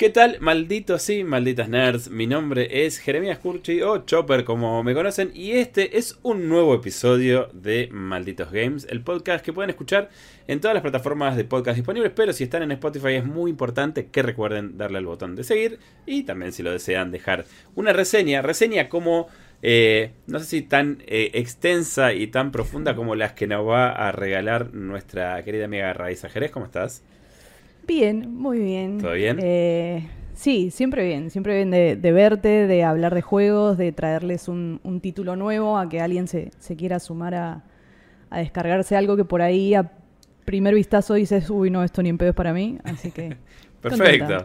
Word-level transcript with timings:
¿Qué 0.00 0.08
tal, 0.08 0.38
malditos 0.40 1.10
y 1.10 1.24
malditas 1.24 1.68
nerds? 1.68 2.08
Mi 2.08 2.26
nombre 2.26 2.86
es 2.86 2.98
Jeremías 2.98 3.36
Curchi 3.36 3.82
o 3.82 4.06
Chopper 4.06 4.44
como 4.44 4.82
me 4.82 4.94
conocen 4.94 5.30
y 5.34 5.50
este 5.50 5.98
es 5.98 6.18
un 6.22 6.48
nuevo 6.48 6.74
episodio 6.74 7.50
de 7.52 7.90
Malditos 7.92 8.50
Games, 8.50 8.86
el 8.88 9.02
podcast 9.02 9.44
que 9.44 9.52
pueden 9.52 9.68
escuchar 9.68 10.08
en 10.46 10.58
todas 10.58 10.74
las 10.74 10.80
plataformas 10.80 11.36
de 11.36 11.44
podcast 11.44 11.76
disponibles, 11.76 12.12
pero 12.16 12.32
si 12.32 12.44
están 12.44 12.62
en 12.62 12.72
Spotify 12.72 13.16
es 13.16 13.26
muy 13.26 13.50
importante 13.50 14.06
que 14.06 14.22
recuerden 14.22 14.78
darle 14.78 14.96
al 14.96 15.04
botón 15.04 15.36
de 15.36 15.44
seguir 15.44 15.78
y 16.06 16.22
también 16.22 16.52
si 16.52 16.62
lo 16.62 16.72
desean 16.72 17.10
dejar 17.10 17.44
una 17.74 17.92
reseña, 17.92 18.40
reseña 18.40 18.88
como... 18.88 19.28
Eh, 19.62 20.12
no 20.26 20.38
sé 20.38 20.46
si 20.46 20.62
tan 20.62 21.02
eh, 21.06 21.32
extensa 21.34 22.14
y 22.14 22.28
tan 22.28 22.52
profunda 22.52 22.96
como 22.96 23.16
las 23.16 23.34
que 23.34 23.46
nos 23.46 23.68
va 23.68 23.90
a 23.90 24.10
regalar 24.12 24.72
nuestra 24.72 25.44
querida 25.44 25.66
amiga 25.66 25.92
Raiza 25.92 26.30
Jerez. 26.30 26.50
¿Cómo 26.50 26.64
estás? 26.64 27.04
Bien, 27.90 28.32
muy 28.36 28.60
bien. 28.60 28.98
¿Todo 28.98 29.14
bien? 29.14 29.40
Eh, 29.42 30.08
sí, 30.32 30.70
siempre 30.70 31.04
bien. 31.04 31.28
Siempre 31.28 31.56
bien 31.56 31.72
de, 31.72 32.12
verte, 32.12 32.68
de 32.68 32.84
hablar 32.84 33.16
de 33.16 33.20
juegos, 33.20 33.78
de 33.78 33.90
traerles 33.90 34.46
un, 34.46 35.00
título 35.02 35.34
nuevo, 35.34 35.76
a 35.76 35.88
que 35.88 36.00
alguien 36.00 36.28
se, 36.28 36.52
quiera 36.78 37.00
sumar 37.00 37.34
a, 37.34 37.64
descargarse 38.30 38.94
algo 38.94 39.16
que 39.16 39.24
por 39.24 39.42
ahí 39.42 39.74
a 39.74 39.90
primer 40.44 40.72
vistazo 40.72 41.14
dices, 41.14 41.50
uy, 41.50 41.70
no, 41.70 41.82
esto 41.82 42.00
ni 42.00 42.10
en 42.10 42.18
pedo 42.18 42.30
es 42.30 42.36
para 42.36 42.52
mí. 42.52 42.78
Así 42.84 43.10
que. 43.10 43.36
Perfecto. 43.80 44.44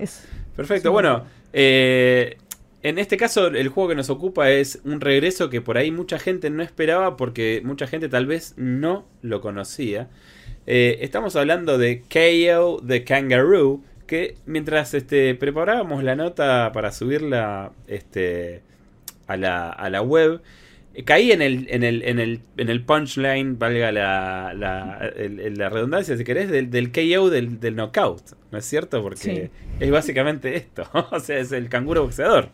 Perfecto. 0.55 0.91
bueno, 0.91 1.25
eh, 1.53 2.38
en 2.81 2.97
este 2.97 3.16
caso 3.16 3.45
el 3.45 3.69
juego 3.69 3.89
que 3.89 3.95
nos 3.95 4.09
ocupa 4.09 4.50
es 4.50 4.81
un 4.86 5.02
regreso 5.02 5.52
que 5.52 5.62
por 5.62 5.78
ahí 5.78 5.91
mucha 5.91 6.17
gente 6.17 6.50
no 6.50 6.64
esperaba 6.64 7.16
porque 7.16 7.62
mucha 7.64 7.86
gente 7.86 8.09
tal 8.09 8.25
vez 8.25 8.56
no 8.58 9.06
lo 9.22 9.39
conocía. 9.39 10.09
Eh, 10.67 10.99
estamos 11.02 11.35
hablando 11.35 11.77
de 11.77 12.02
KO 12.02 12.81
the 12.85 13.03
Kangaroo, 13.03 13.83
que 14.08 14.35
mientras 14.45 14.94
este, 14.94 15.35
preparábamos 15.35 16.03
la 16.03 16.16
nota 16.16 16.72
para 16.73 16.91
subirla 16.91 17.72
este, 17.88 18.61
a, 19.27 19.38
la, 19.38 19.69
a 19.69 19.89
la 19.91 20.02
web, 20.02 20.41
eh, 20.95 21.03
caí 21.03 21.31
en 21.31 21.44
el, 21.44 21.67
en 21.69 21.83
el, 21.83 22.02
en 22.03 22.19
el, 22.19 22.41
en 22.57 22.69
el 22.69 22.83
punchline, 22.83 23.59
valga 23.59 23.91
la, 23.91 24.53
la, 24.55 25.11
la, 25.17 25.69
redundancia, 25.69 26.17
si 26.17 26.23
querés, 26.23 26.49
del, 26.49 26.72
del 26.72 26.91
KO 26.91 27.29
del, 27.29 27.59
del, 27.59 27.75
knockout, 27.75 28.31
¿no 28.52 28.57
es 28.57 28.66
cierto? 28.66 29.03
Porque 29.03 29.52
es 29.79 29.91
básicamente 29.91 30.55
esto, 30.55 30.89
o 31.11 31.19
sea, 31.19 31.38
es 31.38 31.52
el 31.52 31.69
canguro 31.69 32.03
boxeador. 32.03 32.50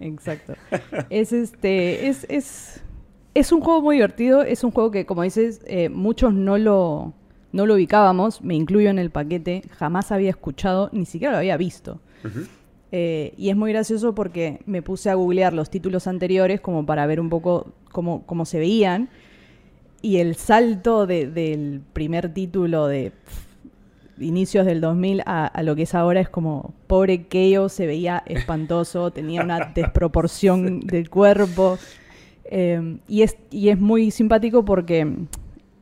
Exacto. 0.00 0.54
es 1.10 1.32
este, 1.32 2.08
es, 2.08 2.26
es 2.28 2.83
es 3.34 3.52
un 3.52 3.60
juego 3.60 3.82
muy 3.82 3.96
divertido, 3.96 4.42
es 4.42 4.64
un 4.64 4.70
juego 4.70 4.90
que, 4.90 5.06
como 5.06 5.22
dices, 5.22 5.60
eh, 5.66 5.88
muchos 5.88 6.32
no 6.32 6.56
lo, 6.56 7.12
no 7.52 7.66
lo 7.66 7.74
ubicábamos, 7.74 8.42
me 8.42 8.54
incluyo 8.54 8.90
en 8.90 8.98
el 8.98 9.10
paquete, 9.10 9.62
jamás 9.76 10.12
había 10.12 10.30
escuchado, 10.30 10.88
ni 10.92 11.04
siquiera 11.04 11.32
lo 11.32 11.38
había 11.38 11.56
visto. 11.56 12.00
Eh, 12.90 13.34
y 13.36 13.50
es 13.50 13.56
muy 13.56 13.72
gracioso 13.72 14.14
porque 14.14 14.60
me 14.66 14.80
puse 14.80 15.10
a 15.10 15.14
googlear 15.14 15.52
los 15.52 15.68
títulos 15.68 16.06
anteriores 16.06 16.60
como 16.60 16.86
para 16.86 17.06
ver 17.06 17.20
un 17.20 17.28
poco 17.28 17.72
cómo, 17.90 18.24
cómo 18.24 18.44
se 18.44 18.58
veían. 18.58 19.08
Y 20.00 20.18
el 20.18 20.36
salto 20.36 21.06
del 21.06 21.82
primer 21.92 22.32
título 22.32 22.86
de 22.86 23.12
inicios 24.18 24.64
del 24.66 24.80
2000 24.80 25.22
a, 25.26 25.62
lo 25.62 25.74
que 25.74 25.82
es 25.82 25.94
ahora 25.94 26.20
es 26.20 26.28
como, 26.28 26.74
pobre 26.86 27.26
Keo 27.26 27.68
se 27.68 27.86
veía 27.86 28.22
espantoso, 28.26 29.10
tenía 29.10 29.42
una 29.42 29.72
desproporción 29.74 30.80
del 30.80 31.10
cuerpo. 31.10 31.78
Em, 32.44 32.98
y, 33.08 33.22
es, 33.22 33.36
y 33.50 33.70
es 33.70 33.78
muy 33.78 34.10
simpático 34.10 34.64
porque 34.64 35.06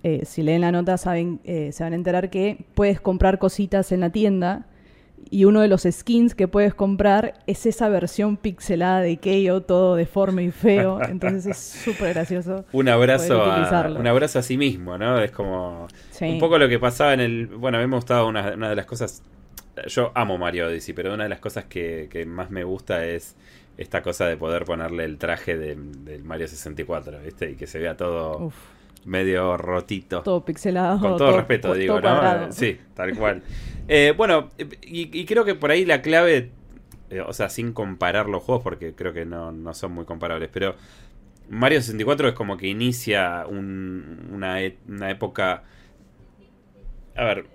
eh, 0.02 0.22
si 0.24 0.42
leen 0.42 0.62
la 0.62 0.72
nota 0.72 0.96
saben, 0.96 1.40
eh, 1.44 1.70
se 1.72 1.84
van 1.84 1.92
a 1.92 1.96
enterar 1.96 2.30
que 2.30 2.64
puedes 2.74 3.00
comprar 3.00 3.38
cositas 3.38 3.92
en 3.92 4.00
la 4.00 4.10
tienda 4.10 4.66
y 5.30 5.44
uno 5.44 5.60
de 5.60 5.68
los 5.68 5.86
skins 5.90 6.34
que 6.34 6.48
puedes 6.48 6.74
comprar 6.74 7.34
es 7.46 7.64
esa 7.66 7.88
versión 7.88 8.36
pixelada 8.36 9.00
de 9.00 9.16
Keio, 9.16 9.62
todo 9.62 9.96
deforme 9.96 10.44
y 10.44 10.50
feo. 10.50 11.00
Entonces 11.08 11.46
es 11.46 11.58
súper 11.58 12.14
gracioso. 12.14 12.64
un 12.72 12.88
abrazo 12.88 13.42
a, 13.42 13.88
un 13.88 14.06
abrazo 14.06 14.40
a 14.40 14.42
sí 14.42 14.56
mismo, 14.56 14.98
¿no? 14.98 15.20
Es 15.20 15.30
como 15.30 15.88
un 16.20 16.38
poco 16.38 16.58
lo 16.58 16.68
que 16.68 16.78
pasaba 16.78 17.14
en 17.14 17.20
el... 17.20 17.46
Bueno, 17.46 17.78
a 17.78 17.80
mí 17.80 17.86
me 17.86 17.96
gustaba 17.96 18.24
una, 18.24 18.52
una 18.54 18.68
de 18.68 18.76
las 18.76 18.86
cosas... 18.86 19.22
Yo 19.86 20.12
amo 20.14 20.36
Mario 20.36 20.66
Odyssey, 20.66 20.92
pero 20.92 21.14
una 21.14 21.22
de 21.22 21.30
las 21.30 21.40
cosas 21.40 21.64
que, 21.64 22.08
que 22.10 22.26
más 22.26 22.50
me 22.50 22.62
gusta 22.62 23.06
es 23.06 23.36
esta 23.76 24.02
cosa 24.02 24.26
de 24.26 24.36
poder 24.36 24.64
ponerle 24.64 25.04
el 25.04 25.18
traje 25.18 25.56
del 25.56 26.24
Mario 26.24 26.48
64, 26.48 27.20
¿viste? 27.24 27.50
Y 27.50 27.54
que 27.56 27.66
se 27.66 27.78
vea 27.78 27.96
todo 27.96 28.52
medio 29.04 29.56
rotito. 29.56 30.22
Todo 30.22 30.44
pixelado. 30.44 31.00
Con 31.00 31.16
todo, 31.16 31.36
respeto, 31.36 31.74
digo, 31.74 32.00
¿no? 32.00 32.52
Sí, 32.52 32.78
tal 32.94 33.16
cual. 33.16 33.42
Eh, 33.88 34.14
bueno, 34.16 34.50
y, 34.82 35.24
creo 35.24 35.44
que 35.44 35.54
por 35.54 35.70
ahí 35.70 35.84
la 35.84 36.02
clave, 36.02 36.50
eh, 37.10 37.20
o 37.20 37.32
sea, 37.32 37.48
sin 37.48 37.72
comparar 37.72 38.28
los 38.28 38.42
juegos, 38.42 38.62
porque 38.62 38.94
creo 38.94 39.12
que 39.12 39.24
no, 39.24 39.74
son 39.74 39.92
muy 39.92 40.04
comparables, 40.04 40.50
pero 40.52 40.76
Mario 41.48 41.80
64 41.80 42.28
es 42.28 42.34
como 42.34 42.56
que 42.56 42.68
inicia 42.68 43.46
una, 43.46 44.62
e, 44.62 44.78
una 44.88 45.10
época... 45.10 45.64
A 47.14 47.24
ver, 47.24 47.46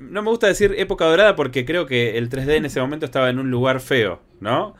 no 0.00 0.22
me 0.22 0.30
gusta 0.30 0.48
decir 0.48 0.74
época 0.76 1.06
dorada 1.06 1.36
porque 1.36 1.64
creo 1.64 1.86
que 1.86 2.18
el 2.18 2.28
3D 2.28 2.56
en 2.56 2.64
ese 2.64 2.80
momento 2.80 3.06
estaba 3.06 3.30
en 3.30 3.38
un 3.38 3.50
lugar 3.50 3.80
feo, 3.80 4.20
¿no? 4.40 4.74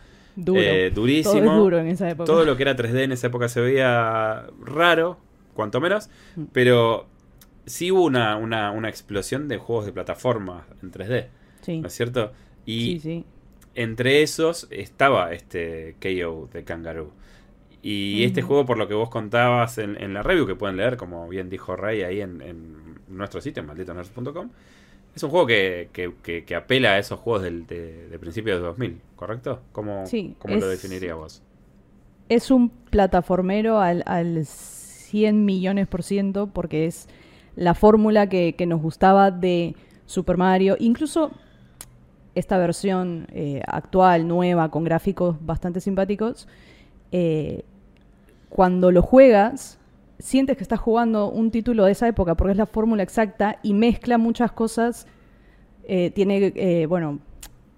Eh, 0.57 0.91
durísimo. 0.95 1.45
Todo 1.45 1.57
duro 1.57 1.79
en 1.79 1.89
esa 1.89 2.09
época. 2.09 2.27
Todo 2.27 2.45
lo 2.45 2.57
que 2.57 2.63
era 2.63 2.77
3D 2.77 3.03
en 3.03 3.13
esa 3.13 3.27
época 3.27 3.49
se 3.49 3.61
veía 3.61 4.47
raro, 4.61 5.19
cuanto 5.55 5.81
menos. 5.81 6.09
Mm. 6.37 6.45
Pero 6.53 7.07
sí 7.67 7.91
hubo 7.91 8.05
una, 8.05 8.37
una, 8.37 8.89
explosión 8.89 9.49
de 9.49 9.59
juegos 9.59 9.87
de 9.87 9.93
plataforma 9.93 10.67
en 10.83 10.93
3D. 10.93 11.27
¿No 11.81 11.89
es 11.89 11.93
cierto? 11.93 12.33
Y 12.65 13.25
entre 13.75 14.23
esos 14.23 14.67
estaba 14.71 15.33
este 15.33 15.97
KO 16.01 16.49
de 16.53 16.65
Kangaroo. 16.65 17.13
Y 17.81 18.25
este 18.25 18.43
juego, 18.43 18.67
por 18.67 18.77
lo 18.77 18.89
que 18.89 18.95
vos 18.95 19.09
contabas 19.09 19.79
en, 19.79 20.13
la 20.13 20.23
review, 20.23 20.47
que 20.47 20.57
pueden 20.57 20.77
leer, 20.77 20.97
como 20.97 21.29
bien 21.29 21.49
dijo 21.49 21.77
Ray 21.77 22.03
ahí 22.03 22.21
en, 22.21 22.43
en 22.43 22.99
nuestro 23.09 23.41
sitio, 23.41 23.61
en 23.61 23.67
malditonerds.com, 23.69 24.51
es 25.15 25.23
un 25.23 25.31
juego 25.31 25.47
que, 25.47 25.89
que, 25.93 26.55
apela 26.55 26.93
a 26.93 26.99
esos 26.99 27.19
juegos 27.19 27.43
del, 27.43 27.67
de, 27.67 28.17
principios 28.21 28.59
de 28.59 28.67
2000, 28.67 29.01
¿correcto? 29.17 29.61
¿Cómo, 29.73 30.05
cómo 30.39 30.57
lo 30.57 30.69
definiría 30.69 31.15
vos? 31.15 31.43
Es 32.29 32.51
un 32.51 32.69
plataformero 32.71 33.81
al, 33.81 34.03
al 34.07 34.45
100 34.47 35.45
millones 35.45 35.89
por 35.89 36.03
ciento 36.03 36.49
porque 36.49 36.87
es 36.87 37.09
la 37.57 37.75
fórmula 37.75 38.29
que, 38.29 38.55
nos 38.67 38.81
gustaba 38.81 39.31
de 39.31 39.75
Super 40.07 40.37
Mario. 40.37 40.77
Incluso 40.79 41.33
esta 42.35 42.57
versión 42.59 43.27
eh, 43.33 43.63
actual, 43.67 44.29
nueva, 44.29 44.71
con 44.71 44.85
gráficos 44.85 45.37
bastante 45.45 45.81
simpáticos, 45.81 46.47
eh, 47.11 47.65
cuando 48.49 48.93
lo 48.93 49.03
juegas 49.03 49.78
sientes 50.19 50.57
que 50.57 50.63
estás 50.63 50.81
jugando 50.81 51.31
un 51.31 51.51
título 51.51 51.85
de 51.85 51.93
esa 51.93 52.09
época 52.09 52.35
porque 52.35 52.53
es 52.53 52.59
la 52.59 52.67
fórmula 52.67 53.03
exacta 53.03 53.59
y 53.63 53.75
mezcla 53.75 54.19
muchas 54.19 54.53
cosas. 54.53 55.07
Eh, 55.85 56.11
tiene, 56.11 56.53
eh, 56.55 56.87
bueno, 56.87 57.21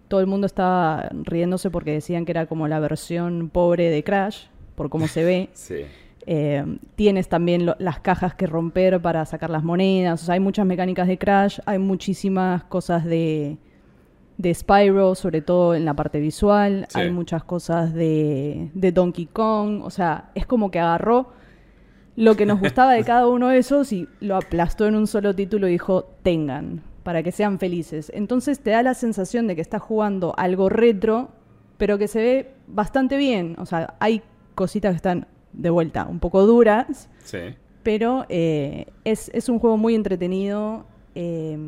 todo 0.09 0.21
el 0.21 0.27
mundo 0.27 0.47
estaba 0.47 1.09
riéndose 1.13 1.71
porque 1.71 1.93
decían 1.93 2.25
que 2.25 2.33
era 2.33 2.47
como 2.47 2.67
la 2.67 2.81
versión 2.81 3.49
pobre 3.51 3.91
de 3.91 4.03
Crash, 4.03 4.47
por 4.75 4.91
cómo 4.91 5.09
se 5.09 5.25
ve. 5.25 5.51
Eh, 6.27 6.63
tienes 6.97 7.29
también 7.29 7.67
las 7.79 8.01
cajas 8.01 8.35
que 8.35 8.47
romper 8.47 9.01
para 9.01 9.25
sacar 9.25 9.49
las 9.49 9.65
monedas. 9.65 10.23
O 10.23 10.27
sea, 10.27 10.35
hay 10.35 10.41
muchas 10.41 10.67
mecánicas 10.67 11.09
de 11.09 11.19
Crash, 11.19 11.59
hay 11.65 11.79
muchísimas 11.79 12.63
cosas 12.65 13.07
de, 13.07 13.57
de 14.37 14.55
Spyro, 14.55 15.15
sobre 15.15 15.41
todo 15.41 15.75
en 15.75 15.87
la 15.87 15.95
parte 15.95 16.21
visual. 16.21 16.87
Hay 16.93 17.11
muchas 17.11 17.43
cosas 17.43 17.95
de, 17.95 18.71
de 18.75 18.93
Donkey 18.93 19.27
Kong. 19.27 19.83
O 19.83 19.91
sea, 19.91 20.31
es 20.35 20.47
como 20.47 20.71
que 20.71 20.79
agarró 20.79 21.33
lo 22.21 22.37
que 22.37 22.45
nos 22.45 22.61
gustaba 22.61 22.93
de 22.93 23.03
cada 23.13 23.27
uno 23.27 23.49
de 23.49 23.59
esos 23.59 23.93
y 23.95 24.07
lo 24.21 24.37
aplastó 24.37 24.87
en 24.87 24.95
un 24.95 25.07
solo 25.07 25.35
título 25.35 25.67
y 25.69 25.73
dijo, 25.73 26.05
tengan, 26.23 26.83
para 27.03 27.23
que 27.23 27.33
sean 27.33 27.59
felices. 27.59 28.13
Entonces 28.15 28.61
te 28.61 28.71
da 28.71 28.83
la 28.83 28.93
sensación 28.93 29.47
de 29.47 29.57
que 29.57 29.63
estás 29.63 29.81
jugando 29.81 30.35
algo 30.37 30.69
retro, 30.69 31.31
pero 31.79 31.97
que 31.97 32.09
se 32.09 32.21
ve 32.21 32.51
bastante 32.67 33.17
bien. 33.17 33.57
O 33.59 33.65
sea, 33.65 33.95
hay 34.01 34.23
cositas 34.55 34.93
que 34.93 34.97
están 34.97 35.29
de 35.55 35.71
vuelta 35.71 36.05
un 36.05 36.21
poco 36.21 36.45
duras, 36.45 37.09
sí. 37.25 37.39
pero 37.83 38.27
eh, 38.29 38.87
es, 39.05 39.49
un 39.49 39.59
juego 39.59 39.79
muy 39.79 39.95
entretenido. 39.95 40.85
Eh, 41.15 41.59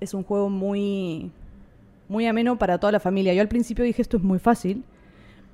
es 0.00 0.14
un 0.14 0.22
juego 0.22 0.48
muy, 0.48 1.30
muy 2.08 2.26
ameno 2.26 2.58
para 2.58 2.78
toda 2.78 2.90
la 2.90 3.00
familia. 3.00 3.34
Yo 3.34 3.42
al 3.42 3.48
principio 3.48 3.84
dije 3.84 4.00
esto 4.00 4.16
es 4.16 4.22
muy 4.22 4.38
fácil 4.38 4.82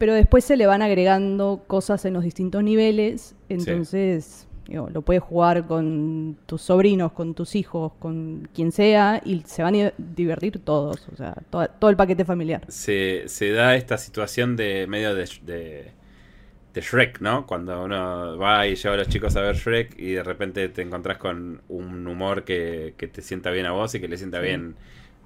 pero 0.03 0.15
después 0.15 0.45
se 0.45 0.57
le 0.57 0.67
van 0.67 0.83
agregando 0.83 1.63
cosas 1.69 2.05
en 2.07 2.15
los 2.15 2.25
distintos 2.25 2.65
niveles, 2.65 3.37
entonces 3.49 4.49
lo 4.67 5.03
puedes 5.03 5.23
jugar 5.23 5.69
con 5.69 6.37
tus 6.45 6.61
sobrinos, 6.61 7.13
con 7.13 7.35
tus 7.35 7.55
hijos, 7.55 7.93
con 8.01 8.49
quien 8.53 8.73
sea, 8.73 9.23
y 9.25 9.45
se 9.47 9.63
van 9.63 9.77
a 9.77 9.93
divertir 9.97 10.59
todos, 10.59 11.07
o 11.13 11.15
sea, 11.15 11.37
todo, 11.51 11.89
el 11.89 11.95
paquete 11.95 12.25
familiar. 12.25 12.63
Se, 12.67 13.29
se, 13.29 13.53
da 13.53 13.77
esta 13.77 13.97
situación 13.97 14.57
de 14.57 14.89
medio 14.89 15.15
de, 15.15 15.93
de, 16.75 16.81
Shrek, 16.81 17.21
¿no? 17.21 17.47
Cuando 17.47 17.85
uno 17.85 18.37
va 18.37 18.67
y 18.67 18.75
lleva 18.75 18.97
a 18.97 18.99
los 18.99 19.09
chicos 19.09 19.37
a 19.37 19.43
ver 19.43 19.55
Shrek 19.55 20.01
y 20.01 20.15
de 20.15 20.25
repente 20.25 20.69
te 20.69 20.83
encontrás 20.83 21.19
con 21.19 21.63
un 21.69 22.09
humor 22.09 22.43
que, 22.43 22.93
te 22.99 23.23
sienta 23.23 23.53
bien 23.53 23.67
a 23.67 23.71
vos 23.71 23.95
y 23.95 24.01
que 24.01 24.09
le 24.09 24.17
sienta 24.17 24.41
bien 24.41 24.75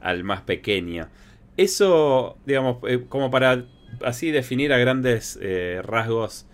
al 0.02 0.23
más 0.23 0.43
pequeño. 0.43 1.08
Eso, 1.56 2.37
digamos, 2.44 2.76
eh, 2.87 3.06
como 3.08 3.31
para 3.31 3.64
así 4.05 4.31
definir 4.31 4.73
a 4.73 4.79
grandes 4.79 5.39
eh, 5.43 5.81
rasgos 5.83 6.47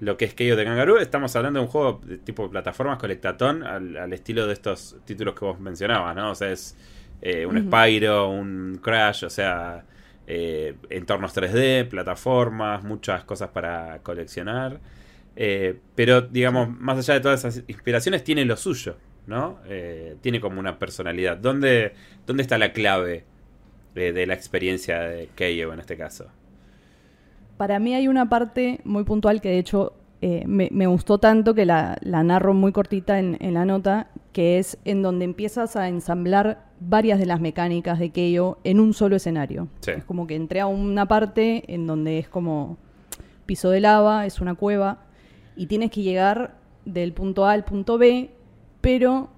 lo 0.00 0.16
que 0.16 0.24
es 0.24 0.34
Keio 0.34 0.56
de 0.56 0.64
Kangaroo. 0.64 0.98
Estamos 0.98 1.36
hablando 1.36 1.60
de 1.60 1.66
un 1.66 1.70
juego 1.70 2.00
de 2.04 2.16
tipo 2.18 2.50
plataformas 2.50 2.98
colectatón 2.98 3.62
al, 3.62 4.12
estilo 4.12 4.46
de 4.46 4.54
estos 4.54 4.96
títulos 5.04 5.34
que 5.34 5.44
vos 5.44 5.60
mencionabas, 5.60 6.16
¿no? 6.16 6.30
O 6.30 6.34
sea, 6.34 6.50
es 6.50 6.76
eh, 7.22 7.46
un 7.46 7.58
Spyro, 7.66 8.30
un 8.30 8.80
Crash, 8.82 9.24
o 9.24 9.30
sea, 9.30 9.84
eh, 10.26 10.74
entornos 10.88 11.36
3D, 11.36 11.86
plataformas, 11.88 12.82
muchas 12.82 13.24
cosas 13.24 13.50
para 13.50 14.00
coleccionar. 14.02 14.80
Eh, 15.36 15.78
pero, 15.94 16.22
digamos, 16.22 16.68
más 16.68 16.98
allá 16.98 17.14
de 17.14 17.20
todas 17.20 17.44
esas 17.44 17.62
inspiraciones, 17.68 18.24
tiene 18.24 18.44
lo 18.46 18.56
suyo, 18.56 18.96
¿no? 19.26 19.60
tiene 20.22 20.40
como 20.40 20.58
una 20.58 20.78
personalidad. 20.78 21.36
¿Dónde, 21.36 21.92
dónde 22.26 22.42
está 22.42 22.58
la 22.58 22.72
clave 22.72 23.24
de, 23.94 24.26
la 24.26 24.34
experiencia 24.34 25.00
de 25.00 25.28
Keio 25.34 25.72
en 25.74 25.80
este 25.80 25.96
caso? 25.96 26.30
Para 27.60 27.78
mí 27.78 27.94
hay 27.94 28.08
una 28.08 28.30
parte 28.30 28.80
muy 28.84 29.04
puntual 29.04 29.42
que 29.42 29.50
de 29.50 29.58
hecho 29.58 29.92
eh, 30.22 30.44
me, 30.46 30.86
gustó 30.86 31.18
tanto 31.18 31.54
que 31.54 31.66
la, 31.66 31.98
narro 32.00 32.54
muy 32.54 32.72
cortita 32.72 33.18
en, 33.18 33.36
la 33.52 33.66
nota, 33.66 34.08
que 34.32 34.58
es 34.58 34.78
en 34.86 35.02
donde 35.02 35.26
empiezas 35.26 35.76
a 35.76 35.86
ensamblar 35.86 36.70
varias 36.80 37.18
de 37.18 37.26
las 37.26 37.38
mecánicas 37.38 37.98
de 37.98 38.08
Keio 38.08 38.56
en 38.64 38.80
un 38.80 38.94
solo 38.94 39.16
escenario. 39.16 39.68
Es 39.86 40.04
como 40.04 40.26
que 40.26 40.36
entré 40.36 40.60
a 40.60 40.68
una 40.68 41.06
parte 41.06 41.64
en 41.66 41.86
donde 41.86 42.18
es 42.18 42.30
como 42.30 42.78
piso 43.44 43.68
de 43.68 43.80
lava, 43.80 44.24
es 44.24 44.40
una 44.40 44.54
cueva, 44.54 45.00
y 45.54 45.66
tienes 45.66 45.90
que 45.90 46.00
llegar 46.00 46.56
del 46.86 47.12
punto 47.12 47.44
A 47.44 47.52
al 47.52 47.66
punto 47.66 47.98
B, 47.98 48.30
pero 48.80 49.28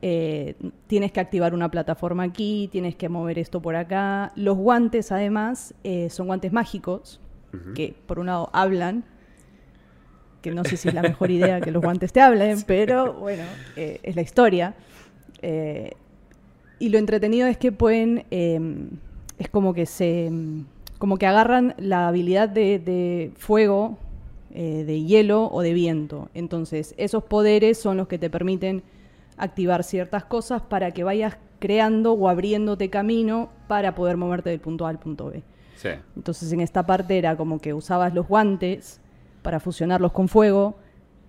eh, 0.00 0.54
tienes 0.86 1.12
que 1.12 1.20
activar 1.20 1.52
una 1.52 1.70
plataforma 1.70 2.22
aquí, 2.22 2.70
tienes 2.72 2.96
que 2.96 3.10
mover 3.10 3.38
esto 3.38 3.60
por 3.60 3.76
acá. 3.76 4.32
Los 4.36 4.56
guantes, 4.56 5.12
además, 5.12 5.74
eh, 5.84 6.08
son 6.08 6.28
guantes 6.28 6.50
mágicos 6.50 7.20
que 7.74 7.94
por 8.06 8.18
un 8.18 8.26
lado 8.26 8.50
hablan, 8.52 9.04
que 10.42 10.50
no 10.52 10.64
sé 10.64 10.76
si 10.76 10.88
es 10.88 10.94
la 10.94 11.02
mejor 11.02 11.30
idea 11.30 11.60
que 11.60 11.70
los 11.70 11.82
guantes 11.82 12.12
te 12.12 12.20
hablen, 12.20 12.62
pero 12.66 13.14
bueno, 13.14 13.44
eh, 13.76 14.00
es 14.02 14.16
la 14.16 14.22
historia. 14.22 14.74
Eh, 15.42 15.92
y 16.78 16.90
lo 16.90 16.98
entretenido 16.98 17.46
es 17.46 17.56
que 17.56 17.72
pueden, 17.72 18.24
em, 18.30 18.90
es 19.38 19.48
como 19.48 19.74
que 19.74 19.86
se, 19.86 20.30
como 20.98 21.16
que 21.16 21.26
agarran 21.26 21.74
la 21.78 22.08
habilidad 22.08 22.48
de, 22.48 23.32
fuego, 23.36 23.98
eh, 24.52 24.84
de 24.86 25.02
hielo 25.04 25.48
o 25.50 25.62
de 25.62 25.72
viento. 25.72 26.28
Entonces, 26.34 26.94
esos 26.98 27.24
poderes 27.24 27.78
son 27.78 27.96
los 27.96 28.08
que 28.08 28.18
te 28.18 28.30
permiten 28.30 28.82
activar 29.36 29.84
ciertas 29.84 30.24
cosas 30.24 30.62
para 30.62 30.90
que 30.92 31.04
vayas 31.04 31.38
creando 31.58 32.12
o 32.12 32.28
abriéndote 32.28 32.90
camino 32.90 33.50
para 33.66 33.94
poder 33.94 34.16
moverte 34.16 34.50
del 34.50 34.60
punto 34.60 34.86
A 34.86 34.90
al 34.90 34.98
punto 34.98 35.30
B. 35.30 35.42
Entonces 36.16 36.52
en 36.52 36.60
esta 36.60 36.86
parte 36.86 37.18
era 37.18 37.36
como 37.36 37.60
que 37.60 37.74
usabas 37.74 38.14
los 38.14 38.26
guantes 38.26 39.00
para 39.42 39.60
fusionarlos 39.60 40.12
con 40.12 40.28
fuego, 40.28 40.76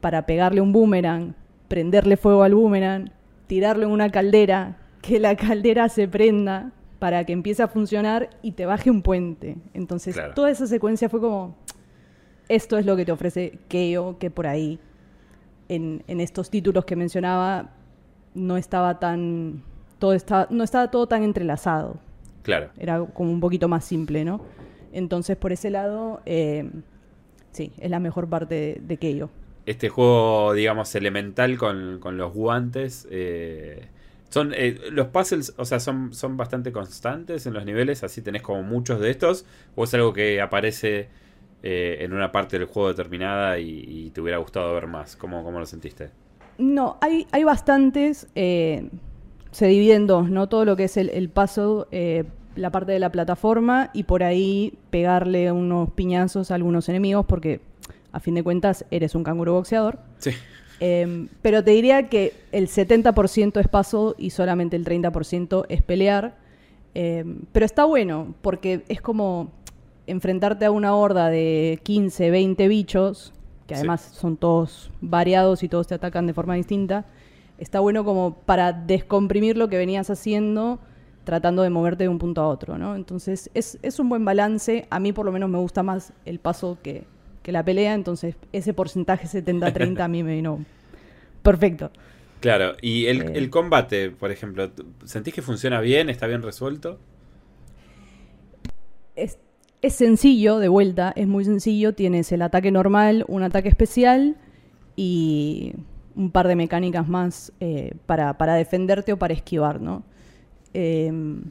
para 0.01 0.25
pegarle 0.25 0.61
un 0.61 0.71
boomerang, 0.71 1.35
prenderle 1.67 2.17
fuego 2.17 2.43
al 2.43 2.55
boomerang, 2.55 3.11
tirarlo 3.47 3.85
en 3.85 3.91
una 3.91 4.09
caldera, 4.09 4.77
que 5.01 5.19
la 5.19 5.35
caldera 5.35 5.89
se 5.89 6.07
prenda 6.07 6.71
para 6.99 7.23
que 7.23 7.33
empiece 7.33 7.63
a 7.63 7.67
funcionar 7.67 8.29
y 8.41 8.51
te 8.51 8.65
baje 8.65 8.91
un 8.91 9.01
puente. 9.01 9.57
Entonces 9.73 10.17
toda 10.35 10.51
esa 10.51 10.67
secuencia 10.67 11.09
fue 11.09 11.21
como, 11.21 11.55
esto 12.47 12.77
es 12.77 12.85
lo 12.85 12.95
que 12.95 13.05
te 13.05 13.11
ofrece 13.11 13.59
Keo, 13.69 14.17
que 14.17 14.29
por 14.29 14.47
ahí 14.47 14.79
en, 15.69 16.03
en 16.07 16.19
estos 16.19 16.49
títulos 16.49 16.85
que 16.85 16.95
mencionaba 16.95 17.71
no 18.33 18.57
estaba 18.57 18.99
tan 18.99 19.63
todo 19.99 20.13
estaba, 20.13 20.47
no 20.49 20.63
estaba 20.63 20.89
todo 20.89 21.07
tan 21.07 21.23
entrelazado. 21.23 21.97
Claro. 22.49 22.71
Era 22.79 23.05
como 23.13 23.31
un 23.31 23.39
poquito 23.39 23.67
más 23.67 23.85
simple, 23.85 24.25
¿no? 24.25 24.41
Entonces, 24.91 25.37
por 25.37 25.51
ese 25.51 25.69
lado, 25.69 26.19
eh, 26.25 26.67
sí, 27.51 27.71
es 27.77 27.91
la 27.91 27.99
mejor 27.99 28.27
parte 28.27 28.81
de, 28.81 28.97
de 28.97 29.27
Este 29.67 29.89
juego, 29.89 30.53
digamos, 30.53 30.95
elemental 30.95 31.59
con, 31.59 32.17
los 32.17 32.33
guantes. 32.33 33.07
Eh, 33.11 33.85
son 34.29 34.51
eh, 34.55 34.79
los 34.91 35.09
puzzles, 35.09 35.53
o 35.57 35.65
sea, 35.65 35.79
son, 35.79 36.11
son 36.11 36.37
bastante 36.37 36.71
constantes 36.71 37.45
en 37.45 37.53
los 37.53 37.65
niveles, 37.65 38.03
así 38.03 38.23
tenés 38.23 38.41
como 38.41 38.63
muchos 38.63 38.99
de 38.99 39.11
estos, 39.11 39.45
o 39.75 39.83
es 39.83 39.93
algo 39.93 40.11
que 40.11 40.41
aparece 40.41 41.09
en 41.61 42.13
una 42.13 42.31
parte 42.31 42.57
del 42.57 42.67
juego 42.67 42.87
determinada 42.87 43.59
y, 43.59 44.09
te 44.09 44.21
hubiera 44.21 44.39
gustado 44.39 44.73
ver 44.73 44.87
más. 44.87 45.15
¿Cómo, 45.15 45.43
cómo 45.43 45.59
lo 45.59 45.67
sentiste? 45.67 46.09
No, 46.57 46.97
hay, 46.99 47.27
hay 47.31 47.43
bastantes 47.43 48.27
se 49.51 49.67
divide 49.67 49.95
en 49.95 50.07
dos, 50.07 50.29
¿no? 50.29 50.47
Todo 50.47 50.65
lo 50.65 50.75
que 50.75 50.85
es 50.85 50.97
el, 50.97 51.09
eh, 51.91 52.23
la 52.55 52.71
parte 52.71 52.91
de 52.91 52.99
la 52.99 53.11
plataforma 53.11 53.89
y 53.93 54.03
por 54.03 54.23
ahí 54.23 54.73
pegarle 54.89 55.51
unos 55.51 55.91
piñazos 55.91 56.51
a 56.51 56.55
algunos 56.55 56.89
enemigos 56.89 57.25
porque 57.25 57.61
a 58.11 58.19
fin 58.19 58.35
de 58.35 58.43
cuentas 58.43 58.85
eres 58.91 59.15
un 59.15 59.23
canguro 59.23 59.53
boxeador. 59.53 59.99
Sí. 60.17 60.31
Em, 60.79 61.27
pero 61.41 61.63
te 61.63 61.71
diría 61.71 62.09
que 62.09 62.33
el 62.51 62.67
70% 62.67 63.59
es 63.59 63.67
puzzle 63.67 64.13
y 64.17 64.29
solamente 64.29 64.75
el 64.75 64.85
30% 64.85 65.65
es 65.69 65.81
pelear. 65.81 66.37
Em, 66.93 67.41
pero 67.51 67.65
está 67.65 67.85
bueno 67.85 68.33
porque 68.41 68.83
es 68.87 69.01
como 69.01 69.51
enfrentarte 70.07 70.65
a 70.65 70.71
una 70.71 70.95
horda 70.95 71.29
de 71.29 71.79
15, 71.83 72.31
20 72.31 72.67
bichos, 72.67 73.33
que 73.67 73.75
además 73.75 74.01
son 74.01 74.37
todos 74.37 74.89
variados 75.01 75.61
y 75.61 75.69
todos 75.69 75.85
te 75.85 75.95
atacan 75.95 76.25
de 76.25 76.33
forma 76.33 76.55
distinta 76.55 77.05
está 77.59 77.79
bueno 77.81 78.03
como 78.03 78.35
para 78.45 78.71
descomprimir 78.73 79.57
lo 79.57 79.67
que 79.69 79.77
venías 79.77 80.09
haciendo 80.09 80.79
tratando 81.29 81.61
de 81.61 81.69
moverte 81.69 82.05
de 82.05 82.09
un 82.09 82.17
punto 82.17 82.41
a 82.41 82.47
otro, 82.47 82.79
¿no? 82.79 82.95
Entonces 82.95 83.51
es, 83.53 83.99
un 83.99 84.09
buen 84.09 84.25
balance, 84.25 84.87
a 84.89 84.99
mí 84.99 85.13
por 85.13 85.27
lo 85.27 85.31
menos 85.31 85.47
me 85.47 85.59
gusta 85.59 85.83
más 85.83 86.11
el 86.25 86.39
paso 86.39 86.79
que, 86.81 87.05
la 87.45 87.65
pelea, 87.65 87.95
entonces 87.95 88.35
ese 88.53 88.75
porcentaje 88.75 89.25
70-30 89.25 90.01
a 90.01 90.07
mí 90.07 90.21
me 90.21 90.35
vino 90.35 90.63
perfecto. 91.41 91.89
Claro, 92.41 92.73
y 92.79 93.07
el, 93.07 93.21
eh. 93.21 93.31
el, 93.33 93.49
combate, 93.49 94.11
por 94.11 94.29
ejemplo, 94.29 94.69
¿sentís 95.03 95.33
que 95.33 95.41
funciona 95.41 95.81
bien? 95.81 96.11
¿Está 96.11 96.27
bien 96.27 96.43
resuelto? 96.43 96.99
Es, 99.15 99.39
es 99.81 99.95
sencillo, 99.95 100.59
de 100.59 100.67
vuelta, 100.67 101.11
es 101.15 101.27
muy 101.27 101.43
sencillo. 101.43 101.93
Tienes 101.93 102.31
el 102.31 102.43
ataque 102.43 102.69
normal, 102.69 103.25
un 103.27 103.41
ataque 103.41 103.69
especial 103.69 104.35
y 104.95 105.73
un 106.15 106.29
par 106.29 106.47
de 106.47 106.55
mecánicas 106.55 107.07
más 107.07 107.51
eh, 107.59 107.95
para, 108.05 108.53
defenderte 108.53 109.13
o 109.13 109.17
para 109.17 109.33
esquivar, 109.33 109.81
¿no? 109.81 110.03
Em, 110.73 111.43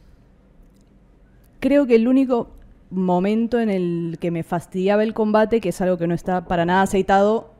creo 1.60 1.86
que 1.86 1.96
el 1.96 2.08
único 2.08 2.48
momento 2.90 3.60
en 3.60 3.70
el 3.70 4.18
que 4.20 4.30
me 4.30 4.42
fastidiaba 4.42 5.02
el 5.02 5.14
combate, 5.14 5.60
que 5.60 5.70
es 5.70 5.80
algo 5.80 5.98
que 5.98 6.06
no 6.06 6.14
está 6.14 6.46
para 6.46 6.64
nada 6.64 6.82
aceitado. 6.82 7.52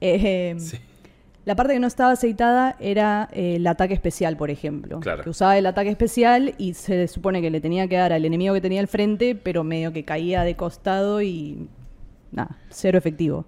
Em, 0.00 0.58
la 1.44 1.56
parte 1.56 1.72
que 1.72 1.80
no 1.80 1.86
estaba 1.86 2.12
aceitada 2.12 2.76
era 2.78 3.28
eh, 3.32 3.56
el 3.56 3.66
ataque 3.66 3.94
especial, 3.94 4.36
por 4.36 4.50
ejemplo. 4.50 5.00
Que 5.00 5.30
usaba 5.30 5.56
el 5.56 5.66
ataque 5.66 5.90
especial 5.90 6.54
y 6.58 6.74
se 6.74 7.08
supone 7.08 7.40
que 7.40 7.50
le 7.50 7.60
tenía 7.60 7.88
que 7.88 7.96
dar 7.96 8.12
al 8.12 8.24
enemigo 8.24 8.54
que 8.54 8.60
tenía 8.60 8.80
al 8.80 8.88
frente, 8.88 9.34
pero 9.34 9.64
medio 9.64 9.92
que 9.92 10.04
caía 10.04 10.44
de 10.44 10.56
costado 10.56 11.22
y 11.22 11.68
nada, 12.32 12.58
cero 12.68 12.98
efectivo. 12.98 13.46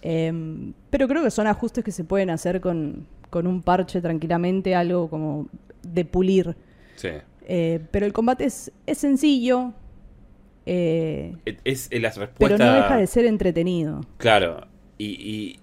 Em, 0.00 0.72
pero 0.90 1.08
creo 1.08 1.22
que 1.22 1.30
son 1.30 1.46
ajustes 1.46 1.84
que 1.84 1.92
se 1.92 2.04
pueden 2.04 2.30
hacer 2.30 2.60
con, 2.60 3.06
un 3.32 3.62
parche 3.62 4.00
tranquilamente, 4.00 4.74
algo 4.74 5.08
como 5.08 5.48
de 5.82 6.04
pulir. 6.04 6.56
Sí. 6.96 7.10
Eh, 7.46 7.80
pero 7.90 8.06
el 8.06 8.12
combate 8.12 8.44
es, 8.44 8.72
es 8.86 8.98
sencillo. 8.98 9.72
Eh, 10.66 11.34
es, 11.64 11.88
las 11.92 12.16
respuestas... 12.16 12.58
Pero 12.58 12.58
no 12.58 12.74
deja 12.74 12.96
de 12.96 13.06
ser 13.06 13.24
entretenido. 13.24 14.02
Claro. 14.18 14.66
Y, 14.98 15.58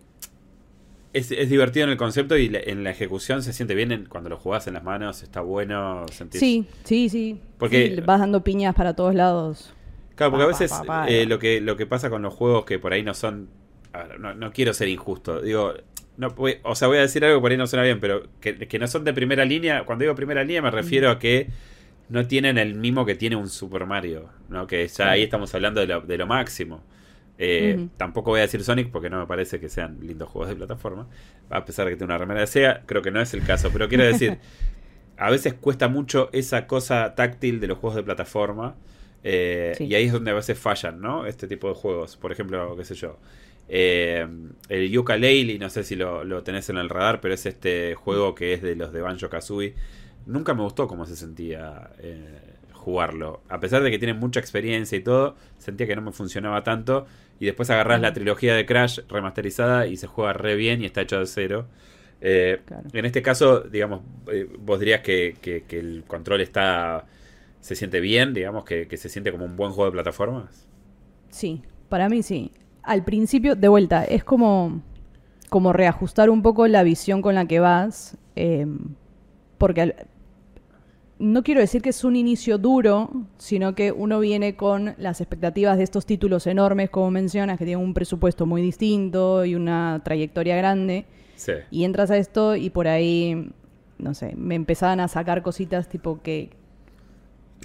es, 1.13 1.29
divertido 1.29 1.85
en 1.85 1.91
el 1.91 1.97
concepto 1.97 2.37
y 2.37 2.51
en 2.53 2.83
la 2.83 2.89
ejecución 2.89 3.41
se 3.41 3.53
siente 3.53 3.73
bien 3.73 4.07
cuando 4.09 4.29
lo 4.29 4.37
jugás 4.37 4.67
en 4.67 4.73
las 4.73 4.83
manos, 4.83 5.23
está 5.23 5.41
bueno. 5.41 6.05
Sí, 6.31 6.67
sí, 6.83 7.07
sí. 7.09 7.39
Porque 7.57 8.03
vas 8.05 8.19
dando 8.19 8.43
piñas 8.43 8.75
para 8.75 8.95
todos 8.95 9.15
lados. 9.15 9.73
Claro, 10.15 10.31
porque 10.31 10.43
a 10.43 10.47
veces 10.47 10.71
eh, 11.07 11.25
lo, 11.25 11.39
que, 11.39 11.61
lo 11.61 11.77
que 11.77 11.85
pasa 11.85 12.09
con 12.09 12.21
los 12.21 12.33
juegos 12.33 12.65
que 12.65 12.79
por 12.79 12.93
ahí 12.93 13.03
no 13.03 13.13
son. 13.13 13.49
No, 14.19 14.51
quiero 14.51 14.73
ser 14.73 14.87
injusto. 14.87 15.41
Digo, 15.41 15.73
no, 16.17 16.33
o 16.63 16.75
sea, 16.75 16.87
voy 16.87 16.97
a 16.97 17.01
decir 17.01 17.23
algo 17.25 17.37
que 17.37 17.41
por 17.41 17.51
ahí 17.51 17.57
no 17.57 17.67
suena 17.67 17.83
bien, 17.83 17.99
pero 17.99 18.23
que, 18.39 18.79
no 18.79 18.87
son 18.87 19.03
de 19.03 19.13
primera 19.13 19.45
línea. 19.45 19.83
Cuando 19.85 20.03
digo 20.03 20.15
primera 20.15 20.43
línea 20.43 20.61
me 20.61 20.71
refiero 20.71 21.09
a 21.09 21.19
que 21.19 21.47
no 22.09 22.27
tienen 22.27 22.57
el 22.57 22.75
mismo 22.75 23.05
que 23.05 23.15
tiene 23.15 23.35
un 23.35 23.49
Super 23.49 23.85
Mario, 23.85 24.29
¿no? 24.49 24.67
Que 24.67 24.87
ya 24.87 25.11
ahí 25.11 25.23
estamos 25.23 25.53
hablando 25.55 25.81
de 25.81 25.87
lo, 25.87 26.01
de 26.01 26.17
lo 26.17 26.27
máximo. 26.27 26.83
Eh, 27.37 27.89
tampoco 27.97 28.31
voy 28.31 28.39
a 28.39 28.43
decir 28.43 28.63
Sonic 28.63 28.91
porque 28.91 29.09
no 29.09 29.19
me 29.19 29.27
parece 29.27 29.59
que 29.59 29.67
sean 29.67 29.99
lindos 30.01 30.29
juegos 30.29 30.49
de 30.49 30.55
plataforma. 30.55 31.07
A 31.49 31.65
pesar 31.65 31.85
de 31.85 31.91
que 31.91 31.97
tiene 31.97 32.11
una 32.11 32.17
remera 32.17 32.41
de 32.41 32.47
SEA, 32.47 32.83
creo 32.85 33.01
que 33.01 33.11
no 33.11 33.21
es 33.21 33.33
el 33.33 33.43
caso. 33.43 33.69
Pero 33.71 33.89
quiero 33.89 34.05
decir, 34.05 34.37
a 35.17 35.29
veces 35.29 35.53
cuesta 35.53 35.87
mucho 35.87 36.29
esa 36.31 36.67
cosa 36.67 37.15
táctil 37.15 37.59
de 37.59 37.67
los 37.67 37.77
juegos 37.77 37.95
de 37.95 38.03
plataforma. 38.03 38.75
Eh, 39.23 39.75
y 39.79 39.95
ahí 39.95 40.05
es 40.05 40.13
donde 40.13 40.31
a 40.31 40.35
veces 40.35 40.57
fallan, 40.57 41.01
¿no? 41.01 41.25
Este 41.25 41.47
tipo 41.47 41.67
de 41.67 41.73
juegos. 41.73 42.15
Por 42.15 42.31
ejemplo, 42.31 42.75
qué 42.77 42.85
sé 42.85 42.95
yo. 42.95 43.17
Eh, 43.67 44.27
el 44.69 44.89
Yuka 44.89 45.17
Laylee, 45.17 45.59
no 45.59 45.69
sé 45.69 45.83
si 45.83 45.95
lo, 45.95 46.43
tenés 46.43 46.69
en 46.69 46.77
el 46.77 46.89
radar, 46.89 47.21
pero 47.21 47.33
es 47.33 47.45
este 47.45 47.95
juego 47.95 48.35
que 48.35 48.53
es 48.53 48.61
de 48.61 48.75
los 48.75 48.91
de 48.93 49.01
Banjo 49.01 49.29
Kazooie. 49.29 49.75
Nunca 50.25 50.53
me 50.53 50.61
gustó 50.63 50.87
cómo 50.87 51.05
se 51.05 51.15
sentía 51.15 51.91
jugarlo. 52.85 53.41
A 53.49 53.59
pesar 53.59 53.81
de 53.81 53.89
que 53.89 53.97
tiene 53.97 54.13
mucha 54.13 54.39
experiencia 54.39 54.95
y 54.95 55.01
todo, 55.01 55.35
sentía 55.57 55.87
que 55.87 55.95
no 55.95 56.03
me 56.03 56.11
funcionaba 56.11 56.63
tanto. 56.63 57.07
Y 57.39 57.45
después 57.45 57.69
agarrás 57.71 57.99
la 57.99 58.13
trilogía 58.13 58.55
de 58.55 58.65
Crash 58.65 58.99
remasterizada 59.09 59.87
y 59.87 59.97
se 59.97 60.05
juega 60.05 60.33
re 60.33 60.55
bien 60.55 60.83
y 60.83 60.85
está 60.85 61.01
hecho 61.01 61.19
de 61.19 61.25
cero. 61.25 61.67
Eh, 62.21 62.61
en 62.93 63.05
este 63.05 63.23
caso, 63.23 63.61
digamos, 63.61 64.01
eh, 64.31 64.47
vos 64.59 64.79
dirías 64.79 65.01
que, 65.01 65.35
el 65.69 66.03
control 66.05 66.41
está. 66.41 67.07
se 67.59 67.75
siente 67.75 67.99
bien, 67.99 68.35
digamos, 68.35 68.63
que, 68.65 68.87
se 68.97 69.09
siente 69.09 69.31
como 69.31 69.45
un 69.45 69.55
buen 69.55 69.71
juego 69.71 69.89
de 69.89 69.93
plataformas. 69.93 70.67
Sí, 71.29 71.63
para 71.89 72.07
mí 72.07 72.21
sí. 72.21 72.51
Al 72.85 73.03
principio, 73.03 73.55
de 73.55 73.67
vuelta, 73.67 74.03
es 74.03 74.23
como. 74.23 74.81
como 75.49 75.73
reajustar 75.73 76.29
un 76.29 76.41
poco 76.41 76.67
la 76.67 76.83
visión 76.83 77.21
con 77.21 77.35
la 77.35 77.45
que 77.45 77.59
vas. 77.59 78.17
Eh, 78.35 78.65
porque 79.57 79.81
al, 79.81 79.95
no 81.17 81.43
quiero 81.43 81.61
decir 81.61 81.81
que 81.81 81.89
es 81.89 82.03
un 82.03 82.15
inicio 82.15 82.57
duro, 82.57 83.09
sino 83.37 83.73
que 83.73 83.91
uno 83.91 84.19
viene 84.19 84.55
con 84.55 84.95
las 84.97 85.21
expectativas 85.21 85.77
de 85.77 85.83
estos 85.83 86.05
títulos 86.05 86.45
enormes, 86.45 86.89
como 86.89 87.09
mencionas, 87.11 87.57
que 87.57 87.65
tienen 87.65 87.83
un 87.83 87.93
presupuesto 87.93 88.45
muy 88.45 88.61
distinto 88.61 89.45
y 89.45 89.55
una 89.55 90.01
trayectoria 90.03 90.57
grande. 90.57 91.05
Y 91.71 91.83
entras 91.83 92.11
a 92.11 92.17
esto 92.17 92.55
y 92.55 92.69
por 92.69 92.87
ahí, 92.87 93.49
no 93.97 94.13
sé, 94.13 94.35
me 94.35 94.55
empezaban 94.55 94.99
a 94.99 95.07
sacar 95.07 95.41
cositas 95.41 95.87
tipo 95.89 96.21
que 96.21 96.49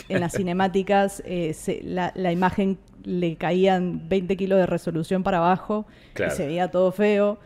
en 0.08 0.20
las 0.20 0.32
cinemáticas 0.32 1.22
eh, 1.24 1.54
la, 1.84 2.32
imagen 2.32 2.78
le 3.04 3.36
caían 3.36 4.08
20 4.08 4.36
kilos 4.36 4.58
de 4.58 4.66
resolución 4.66 5.22
para 5.22 5.38
abajo 5.38 5.86
y 6.14 6.30
se 6.30 6.46
veía 6.46 6.70
todo 6.70 6.92
feo. 6.92 7.38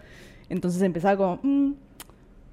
Entonces 0.49 0.83
empezaba 0.83 1.17
como, 1.17 1.41
mm, 1.43 1.75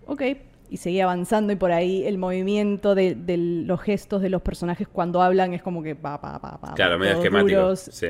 ok, 0.07 0.21
y 0.69 0.77
seguía 0.77 1.03
avanzando 1.03 1.51
y 1.51 1.57
por 1.57 1.71
ahí 1.71 2.05
el 2.05 2.17
movimiento 2.17 2.95
de, 2.95 3.17
los 3.37 3.81
gestos 3.81 4.21
de 4.21 4.29
los 4.29 4.41
personajes 4.41 4.87
cuando 4.87 5.21
hablan 5.21 5.53
es 5.53 5.61
como 5.61 5.83
que 5.83 5.95
pa, 5.95 6.21
pa, 6.21 6.39
pa, 6.39 6.59
pa 6.59 6.73
Claro, 6.75 6.97
medio 6.97 7.13
esquemático. 7.13 7.75
Sí. 7.75 8.07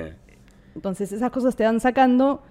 Entonces 0.76 1.12
esas 1.12 1.32
cosas 1.32 1.56
te 1.56 1.64
van 1.64 1.80
sacando, 1.80 2.44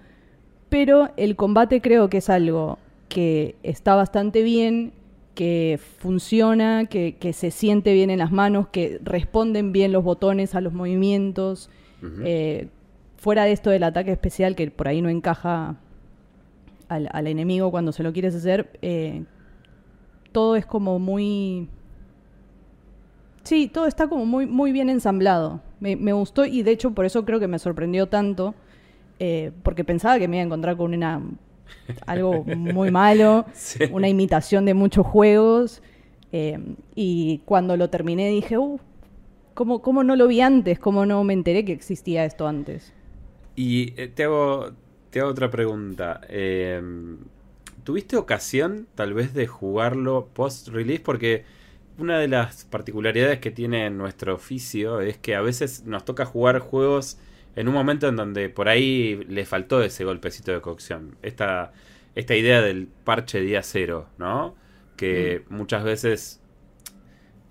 pero 0.69 1.09
el 1.17 1.35
combate 1.35 1.81
creo 1.81 2.09
que 2.09 2.17
es 2.17 2.29
algo 2.29 2.77
que 3.07 3.55
está 3.63 3.95
bastante 3.95 4.43
bien, 4.43 4.93
que 5.35 5.79
funciona, 5.99 6.85
que, 6.85 7.33
se 7.33 7.51
siente 7.51 7.93
bien 7.93 8.09
en 8.09 8.19
las 8.19 8.31
manos, 8.31 8.67
que 8.67 8.99
responden 9.03 9.71
bien 9.71 9.91
los 9.91 10.03
botones 10.03 10.55
a 10.55 10.61
los 10.61 10.73
movimientos. 10.73 11.69
Eh, 12.23 12.69
fuera 13.17 13.43
de 13.45 13.51
esto 13.51 13.69
del 13.69 13.83
ataque 13.83 14.11
especial, 14.11 14.55
que 14.55 14.69
por 14.71 14.87
ahí 14.87 15.01
no 15.01 15.09
encaja 15.09 15.77
al, 16.87 17.27
enemigo 17.27 17.71
cuando 17.71 17.91
se 17.91 18.03
lo 18.03 18.11
quieres 18.11 18.35
hacer, 18.35 18.77
eh, 18.81 19.23
todo 20.31 20.55
es 20.55 20.65
como 20.65 20.99
muy... 20.99 21.69
Sí, 23.43 23.67
todo 23.67 23.87
está 23.87 24.07
como 24.07 24.25
muy, 24.25 24.45
muy 24.45 24.71
bien 24.71 24.89
ensamblado. 24.89 25.61
Me, 25.79 26.13
gustó 26.13 26.45
y 26.45 26.61
de 26.61 26.71
hecho 26.71 26.91
por 26.91 27.05
eso 27.05 27.25
creo 27.25 27.39
que 27.39 27.47
me 27.47 27.57
sorprendió 27.57 28.07
tanto, 28.07 28.53
eh, 29.19 29.51
porque 29.63 29.83
pensaba 29.83 30.19
que 30.19 30.27
me 30.27 30.37
iba 30.37 30.43
a 30.43 30.45
encontrar 30.45 30.77
con 30.77 30.93
una 30.93 31.21
algo 32.05 32.43
muy 32.57 32.91
malo, 32.91 33.45
una 33.91 34.09
imitación 34.09 34.65
de 34.65 34.73
muchos 34.73 35.05
juegos. 35.05 35.81
Eh, 36.31 36.59
y 36.95 37.41
cuando 37.45 37.77
lo 37.77 37.89
terminé 37.89 38.29
dije, 38.29 38.57
uh, 38.57 38.79
¿cómo, 39.61 39.83
¿cómo, 39.83 40.03
no 40.03 40.15
lo 40.15 40.27
vi 40.27 40.41
antes? 40.41 40.79
¿Cómo 40.79 41.05
no 41.05 41.23
me 41.23 41.33
enteré 41.33 41.63
que 41.63 41.71
existía 41.71 42.25
esto 42.25 42.47
antes? 42.47 42.91
Y 43.55 43.93
eh, 43.95 44.07
te, 44.07 44.23
hago, 44.23 44.71
te 45.11 45.19
hago 45.19 45.29
otra 45.29 45.51
pregunta. 45.51 46.19
¿Tuviste 47.83 48.17
ocasión 48.17 48.87
tal 48.95 49.13
vez 49.13 49.35
de 49.35 49.45
jugarlo 49.45 50.29
post-release? 50.33 51.03
Porque 51.03 51.45
una 51.99 52.17
de 52.17 52.27
las 52.27 52.65
particularidades 52.65 53.37
que 53.37 53.51
tiene 53.51 53.87
nuestro 53.91 54.33
oficio 54.33 54.99
es 54.99 55.19
que 55.19 55.35
a 55.35 55.41
veces 55.41 55.85
nos 55.85 56.05
toca 56.05 56.25
jugar 56.25 56.57
juegos 56.57 57.19
en 57.55 57.67
un 57.67 57.75
momento 57.75 58.07
en 58.07 58.15
donde 58.15 58.49
por 58.49 58.67
ahí 58.67 59.23
le 59.27 59.45
faltó 59.45 59.83
ese 59.83 60.05
golpecito 60.05 60.51
de 60.51 60.61
cocción. 60.61 61.17
Esta, 61.21 61.71
esta 62.15 62.35
idea 62.35 62.63
del 62.63 62.87
parche 62.87 63.41
día 63.41 63.61
cero, 63.61 64.07
¿no? 64.17 64.55
Que 64.97 65.43
mm. 65.47 65.55
muchas 65.55 65.83
veces 65.83 66.41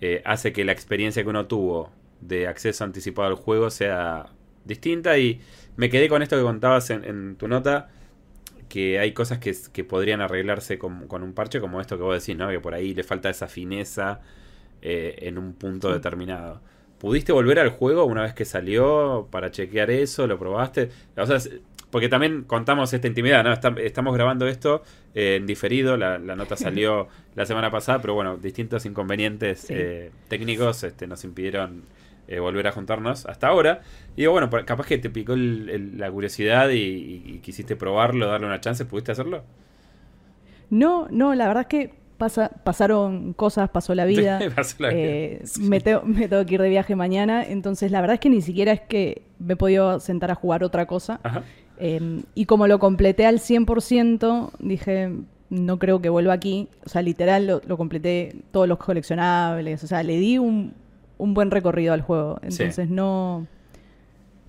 eh, 0.00 0.22
hace 0.24 0.52
que 0.52 0.64
la 0.64 0.72
experiencia 0.72 1.22
que 1.22 1.28
uno 1.28 1.46
tuvo 1.46 1.92
de 2.20 2.46
acceso 2.46 2.84
anticipado 2.84 3.28
al 3.28 3.34
juego 3.34 3.70
sea 3.70 4.26
distinta. 4.64 5.18
Y 5.18 5.40
me 5.76 5.90
quedé 5.90 6.08
con 6.08 6.22
esto 6.22 6.36
que 6.36 6.42
contabas 6.42 6.90
en 6.90 7.36
tu 7.36 7.48
nota 7.48 7.90
que 8.70 9.00
hay 9.00 9.12
cosas 9.12 9.38
que, 9.38 9.84
podrían 9.84 10.22
arreglarse 10.22 10.78
con, 10.78 11.06
un 11.10 11.32
parche, 11.34 11.60
como 11.60 11.80
esto 11.80 11.98
que 11.98 12.04
vos 12.04 12.18
decís, 12.18 12.38
¿no? 12.38 12.48
Que 12.48 12.60
por 12.60 12.72
ahí 12.72 12.94
le 12.94 13.02
falta 13.02 13.28
esa 13.28 13.48
fineza 13.48 14.20
eh, 14.80 15.16
en 15.22 15.36
un 15.36 15.54
punto 15.54 15.92
determinado. 15.92 16.62
¿Pudiste 16.98 17.32
volver 17.32 17.58
al 17.58 17.70
juego 17.70 18.04
una 18.04 18.22
vez 18.22 18.32
que 18.32 18.44
salió 18.44 19.28
para 19.30 19.50
chequear 19.50 19.90
eso? 19.90 20.26
¿Lo 20.26 20.38
probaste? 20.38 20.88
O 21.16 21.26
sea, 21.26 21.38
porque 21.90 22.08
también 22.08 22.44
contamos 22.44 22.92
esta 22.92 23.08
intimidad, 23.08 23.42
¿no? 23.42 23.52
estamos 23.78 24.14
grabando 24.14 24.46
esto 24.46 24.84
eh, 25.14 25.36
en 25.36 25.46
diferido, 25.46 25.96
la, 25.96 26.18
nota 26.18 26.56
salió 26.56 27.08
la 27.34 27.46
semana 27.46 27.72
pasada, 27.72 28.00
pero 28.00 28.14
bueno, 28.14 28.36
distintos 28.36 28.86
inconvenientes 28.86 29.66
eh, 29.68 30.12
técnicos 30.28 30.84
este, 30.84 31.08
nos 31.08 31.24
impidieron 31.24 31.82
eh, 32.30 32.38
volver 32.38 32.68
a 32.68 32.72
juntarnos 32.72 33.26
hasta 33.26 33.48
ahora. 33.48 33.80
Y 34.14 34.20
digo, 34.20 34.30
bueno, 34.30 34.48
capaz 34.64 34.86
que 34.86 34.98
te 34.98 35.10
picó 35.10 35.34
la 35.34 36.08
curiosidad 36.12 36.68
y, 36.70 37.40
quisiste 37.42 37.74
probarlo, 37.74 38.28
darle 38.28 38.46
una 38.46 38.60
chance, 38.60 38.84
¿pudiste 38.84 39.10
hacerlo? 39.10 39.42
No, 40.70 41.08
no, 41.10 41.34
la 41.34 41.48
verdad 41.48 41.62
es 41.62 41.66
que 41.66 41.94
pasa, 42.18 42.52
pasaron 42.62 43.32
cosas, 43.32 43.68
pasó 43.70 43.96
la 43.96 44.04
vida. 44.06 44.38
Eh, 44.92 45.42
me, 45.60 45.80
tengo, 45.80 46.02
que 46.46 46.54
ir 46.54 46.62
de 46.62 46.68
viaje 46.68 46.94
mañana, 46.94 47.42
entonces 47.42 47.90
la 47.90 48.00
verdad 48.00 48.14
es 48.14 48.20
que 48.20 48.30
ni 48.30 48.42
siquiera 48.42 48.70
es 48.70 48.80
que 48.80 49.22
me 49.40 49.54
he 49.54 49.56
podido 49.56 49.98
sentar 49.98 50.30
a 50.30 50.36
jugar 50.36 50.62
otra 50.62 50.86
cosa. 50.86 51.18
Em, 51.78 52.22
y 52.36 52.44
como 52.44 52.68
lo 52.68 52.78
completé 52.78 53.26
al 53.26 53.40
100%, 53.40 54.52
dije, 54.60 55.10
no 55.48 55.80
creo 55.80 56.00
que 56.00 56.10
vuelva 56.10 56.32
aquí. 56.32 56.68
O 56.86 56.88
sea, 56.88 57.02
literal 57.02 57.48
lo, 57.48 57.60
lo 57.66 57.76
completé 57.76 58.36
todos 58.52 58.68
los 58.68 58.78
coleccionables. 58.78 59.82
O 59.82 59.88
sea, 59.88 60.04
le 60.04 60.16
di 60.18 60.38
un, 60.38 60.74
un 61.20 61.34
buen 61.34 61.50
recorrido 61.50 61.92
al 61.92 62.02
juego. 62.02 62.38
Entonces 62.42 62.88
no, 62.88 63.46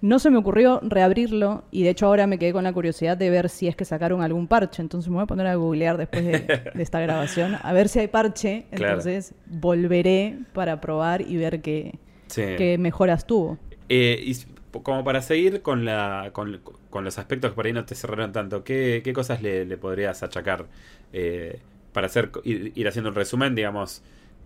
no 0.01 0.17
se 0.17 0.31
me 0.31 0.37
ocurrió 0.37 0.79
reabrirlo 0.83 1.63
y 1.71 1.83
de 1.83 1.91
hecho 1.91 2.07
ahora 2.07 2.25
me 2.25 2.39
quedé 2.39 2.53
con 2.53 2.63
la 2.63 2.73
curiosidad 2.73 3.17
de 3.17 3.29
ver 3.29 3.49
si 3.49 3.67
es 3.67 3.75
que 3.75 3.85
sacaron 3.85 4.21
algún 4.21 4.47
parche. 4.47 4.81
Entonces 4.81 5.09
me 5.09 5.15
voy 5.15 5.23
a 5.23 5.27
poner 5.27 5.47
a 5.47 5.55
googlear 5.55 5.97
después 5.97 6.25
de, 6.25 6.71
esta 6.75 6.99
grabación 6.99 7.57
a 7.61 7.73
ver 7.73 7.87
si 7.87 7.99
hay 7.99 8.07
parche. 8.07 8.65
Entonces 8.71 9.33
volveré 9.45 10.39
para 10.53 10.81
probar 10.81 11.21
y 11.21 11.37
ver 11.37 11.61
qué, 11.61 11.99
qué 12.33 12.77
mejoras 12.79 13.27
tuvo. 13.27 13.57
Eh, 13.89 14.19
y 14.23 14.35
como 14.79 15.03
para 15.03 15.21
seguir 15.21 15.61
con, 15.61 15.85
la, 15.85 16.31
con, 16.33 16.61
los 17.03 17.17
aspectos 17.19 17.51
que 17.51 17.55
por 17.55 17.65
ahí 17.65 17.73
no 17.73 17.85
te 17.85 17.93
cerraron 17.93 18.31
tanto, 18.31 18.63
¿qué, 18.63 19.01
qué 19.03 19.13
cosas 19.13 19.41
le, 19.41 19.65
podrías 19.77 20.23
achacar 20.23 20.65
eh, 21.13 21.59
para 21.91 22.07
hacer 22.07 22.31
ir, 22.43 22.71
ir 22.73 22.87
haciendo 22.87 23.09
un 23.09 23.15
resumen, 23.15 23.53
digamos? 23.53 24.01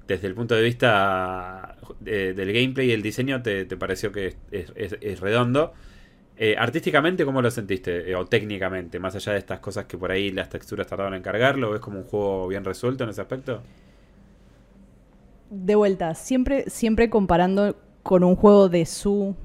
Desde 0.07 0.27
el 0.27 0.35
punto 0.35 0.55
de 0.55 0.63
vista 0.63 1.77
eh, 2.05 2.33
del 2.35 2.53
gameplay 2.53 2.89
y 2.89 2.91
el 2.91 3.01
diseño, 3.01 3.41
te, 3.41 3.65
pareció 3.77 4.11
que 4.11 4.35
es, 4.51 5.19
redondo. 5.19 5.73
Eh, 6.37 6.55
artísticamente, 6.57 7.23
¿cómo 7.25 7.41
lo 7.41 7.49
sentiste? 7.49 8.11
Eh, 8.11 8.15
o 8.15 8.25
técnicamente, 8.25 8.99
más 8.99 9.15
allá 9.15 9.33
de 9.33 9.39
estas 9.39 9.59
cosas 9.59 9.85
que 9.85 9.97
por 9.97 10.11
ahí 10.11 10.31
las 10.31 10.49
texturas 10.49 10.85
tardaron 10.87 11.13
en 11.13 11.21
cargarlo, 11.21 11.71
¿ves 11.71 11.81
como 11.81 11.99
un 11.99 12.05
juego 12.05 12.47
bien 12.47 12.63
resuelto 12.65 13.03
en 13.03 13.09
ese 13.11 13.21
aspecto? 13.21 13.61
De 15.49 15.75
vuelta, 15.75 16.13
siempre, 16.13 16.69
siempre 16.69 17.09
comparando 17.09 17.77
con 18.03 18.23
un 18.23 18.35
juego 18.35 18.69
de 18.69 18.85
su 18.85 19.35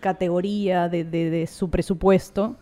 categoría, 0.00 0.88
de, 0.88 1.46
su 1.46 1.70
presupuesto, 1.70 2.56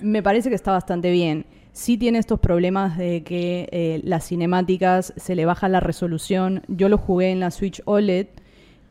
me 0.00 0.22
parece 0.22 0.48
que 0.48 0.54
está 0.54 0.70
bastante 0.72 1.10
bien 1.10 1.44
sí 1.76 1.98
tiene 1.98 2.18
estos 2.18 2.40
problemas 2.40 2.96
de 2.96 3.22
que 3.22 3.68
eh, 3.70 4.00
las 4.02 4.26
cinemáticas 4.26 5.12
se 5.14 5.34
le 5.34 5.44
baja 5.44 5.68
la 5.68 5.78
resolución. 5.78 6.62
Yo 6.68 6.88
lo 6.88 6.96
jugué 6.96 7.30
en 7.30 7.40
la 7.40 7.50
Switch 7.50 7.82
OLED 7.84 8.28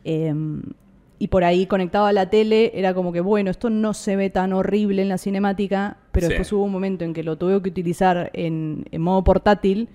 em, 0.03 0.61
y 1.17 1.29
por 1.29 1.43
ahí 1.43 1.65
conectado 1.65 2.05
a 2.05 2.13
la 2.13 2.29
tele 2.29 2.71
era 2.75 2.93
como 2.93 3.11
que, 3.11 3.21
bueno, 3.21 3.49
esto 3.49 3.71
no 3.71 3.95
se 3.95 4.15
ve 4.15 4.29
tan 4.29 4.53
horrible 4.53 5.01
en 5.01 5.09
la 5.09 5.17
cinemática, 5.17 5.97
pero 6.11 6.27
después 6.27 6.53
hubo 6.53 6.63
un 6.63 6.71
momento 6.71 7.03
en 7.05 7.15
que 7.15 7.23
lo 7.23 7.39
tuve 7.39 7.59
que 7.63 7.69
utilizar 7.69 8.29
en, 8.33 8.85
modo 8.99 9.23
portátil 9.23 9.89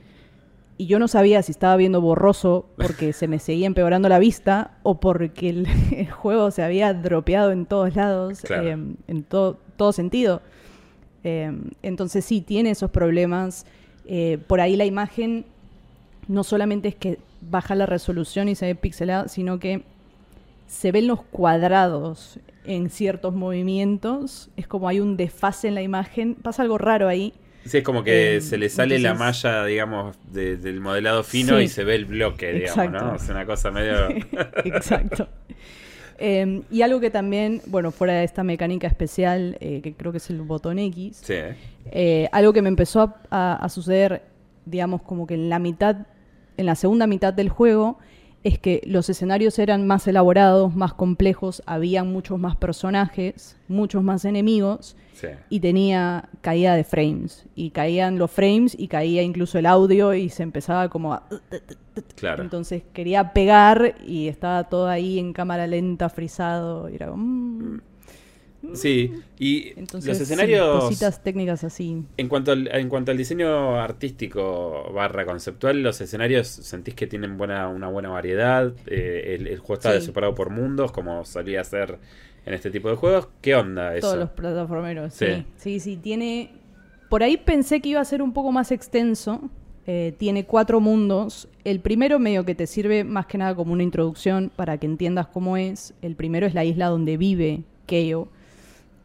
y 0.76 0.86
yo 0.86 0.98
no 0.98 1.06
sabía 1.06 1.42
si 1.42 1.52
estaba 1.52 1.76
viendo 1.76 2.00
borroso 2.00 2.66
porque 2.76 3.12
se 3.12 3.28
me 3.28 3.38
seguía 3.38 3.68
empeorando 3.68 4.08
la 4.08 4.18
vista 4.18 4.78
o 4.82 4.98
porque 4.98 5.48
el, 5.48 5.68
juego 6.10 6.50
se 6.50 6.64
había 6.64 6.92
dropeado 6.92 7.52
en 7.52 7.66
todos 7.66 7.94
lados, 7.94 8.42
em, 8.50 8.96
en 9.06 9.22
todo 9.22 9.92
sentido. 9.92 10.42
Em, 11.24 11.70
entonces 11.82 12.24
sí, 12.24 12.40
tiene 12.40 12.70
esos 12.70 12.90
problemas. 12.90 13.66
Eh, 14.06 14.38
por 14.46 14.60
ahí 14.60 14.76
la 14.76 14.84
imagen 14.84 15.44
no 16.28 16.44
solamente 16.44 16.88
es 16.88 16.94
que 16.94 17.18
baja 17.40 17.74
la 17.74 17.86
resolución 17.86 18.48
y 18.48 18.54
se 18.54 18.66
ve 18.66 18.74
pixelada, 18.74 19.28
sino 19.28 19.58
que 19.58 19.82
se 20.66 20.92
ven 20.92 21.06
los 21.06 21.22
cuadrados 21.22 22.38
en 22.64 22.90
ciertos 22.90 23.34
movimientos. 23.34 24.50
Es 24.56 24.66
como 24.66 24.88
hay 24.88 25.00
un 25.00 25.16
desfase 25.16 25.68
en 25.68 25.74
la 25.74 25.82
imagen. 25.82 26.34
Pasa 26.34 26.62
algo 26.62 26.78
raro 26.78 27.08
ahí. 27.08 27.34
Sí, 27.64 27.78
es 27.78 27.84
como 27.84 28.02
que 28.02 28.36
em, 28.36 28.40
se 28.40 28.56
le 28.56 28.68
sale 28.68 28.98
la 28.98 29.14
malla, 29.14 29.64
digamos, 29.64 30.16
del 30.32 30.80
modelado 30.80 31.22
fino 31.22 31.60
y 31.60 31.68
se 31.68 31.84
ve 31.84 31.94
el 31.96 32.06
bloque, 32.06 32.52
digamos, 32.52 32.90
¿no? 32.90 33.14
Es 33.16 33.28
una 33.28 33.44
cosa 33.44 33.70
medio... 33.70 34.08
exacto. 34.64 35.28
Em, 36.22 36.64
y 36.70 36.82
algo 36.82 37.00
que 37.00 37.10
también, 37.10 37.62
bueno, 37.66 37.90
fuera 37.90 38.12
de 38.12 38.24
esta 38.24 38.44
mecánica 38.44 38.86
especial, 38.86 39.56
eh, 39.60 39.80
que 39.80 39.94
creo 39.94 40.12
que 40.12 40.18
es 40.18 40.28
el 40.28 40.42
botón 40.42 40.78
X, 40.78 41.22
eh, 41.30 42.28
algo 42.30 42.52
que 42.52 42.60
me 42.60 42.68
empezó 42.68 43.14
a, 43.30 43.66
suceder, 43.70 44.22
digamos, 44.66 45.00
como 45.00 45.26
que 45.26 45.32
en 45.32 45.48
la 45.48 45.58
mitad, 45.58 46.06
en 46.58 46.66
la 46.66 46.74
segunda 46.74 47.06
mitad 47.06 47.32
del 47.32 47.48
juego, 47.48 47.98
es 48.42 48.58
que 48.58 48.80
los 48.86 49.08
escenarios 49.10 49.58
eran 49.58 49.86
más 49.86 50.06
elaborados, 50.08 50.74
más 50.74 50.94
complejos, 50.94 51.62
habían 51.66 52.12
muchos 52.12 52.38
más 52.38 52.56
personajes, 52.56 53.56
muchos 53.68 54.02
más 54.02 54.24
enemigos 54.24 54.96
y 55.50 55.60
tenía 55.60 56.28
caída 56.40 56.74
de 56.74 56.84
frames. 56.84 57.46
Y 57.54 57.70
caían 57.70 58.18
los 58.18 58.30
frames 58.30 58.74
y 58.78 58.88
caía 58.88 59.22
incluso 59.22 59.58
el 59.58 59.66
audio 59.66 60.14
y 60.14 60.30
se 60.30 60.42
empezaba 60.42 60.88
como 60.88 61.14
a... 61.14 61.26
Claro. 62.16 62.42
Entonces 62.42 62.82
quería 62.94 63.32
pegar 63.34 63.96
y 64.06 64.28
estaba 64.28 64.64
todo 64.64 64.88
ahí 64.88 65.18
en 65.18 65.34
cámara 65.34 65.66
lenta, 65.66 66.08
frisado. 66.08 66.88
Y 66.88 66.94
era 66.94 67.08
como... 67.08 67.80
Sí, 68.74 69.12
y 69.38 69.72
los 69.92 70.06
escenarios... 70.06 70.84
cositas 70.84 71.22
técnicas 71.22 71.64
así. 71.64 72.04
En 72.16 72.28
cuanto, 72.28 72.52
al, 72.52 72.68
en 72.68 72.88
cuanto 72.88 73.10
al 73.10 73.16
diseño 73.16 73.80
artístico 73.80 74.92
barra 74.92 75.24
conceptual, 75.24 75.82
los 75.82 76.00
escenarios 76.00 76.46
sentís 76.46 76.94
que 76.94 77.06
tienen 77.06 77.38
buena, 77.38 77.68
una 77.68 77.88
buena 77.88 78.10
variedad. 78.10 78.72
Eh, 78.86 79.36
el, 79.38 79.58
juego 79.58 79.74
está 79.74 80.00
separado 80.00 80.34
por 80.34 80.50
mundos, 80.50 80.92
como 80.92 81.24
solía 81.24 81.64
ser 81.64 81.98
en 82.44 82.54
este 82.54 82.70
tipo 82.70 82.90
de 82.90 82.96
juegos. 82.96 83.28
¿Qué 83.40 83.54
onda 83.54 83.96
eso? 83.96 84.08
Todos 84.08 84.18
los 84.18 84.30
plataformeros, 84.30 85.14
sí. 85.14 85.46
Sí, 85.56 85.80
sí, 85.80 85.96
tiene... 85.96 86.52
Por 87.08 87.22
ahí 87.22 87.36
pensé 87.36 87.80
que 87.80 87.88
iba 87.88 88.00
a 88.00 88.04
ser 88.04 88.22
un 88.22 88.32
poco 88.32 88.52
más 88.52 88.70
extenso. 88.70 89.50
Eh, 89.86 90.14
tiene 90.18 90.44
cuatro 90.44 90.80
mundos. 90.80 91.48
El 91.64 91.80
primero 91.80 92.18
medio 92.18 92.44
que 92.44 92.54
te 92.54 92.66
sirve 92.66 93.04
más 93.04 93.26
que 93.26 93.38
nada 93.38 93.54
como 93.54 93.72
una 93.72 93.82
introducción 93.82 94.52
para 94.54 94.78
que 94.78 94.86
entiendas 94.86 95.26
cómo 95.26 95.56
es. 95.56 95.94
El 96.02 96.14
primero 96.14 96.46
es 96.46 96.54
la 96.54 96.64
isla 96.64 96.86
donde 96.86 97.16
vive 97.16 97.64
Keio. 97.86 98.28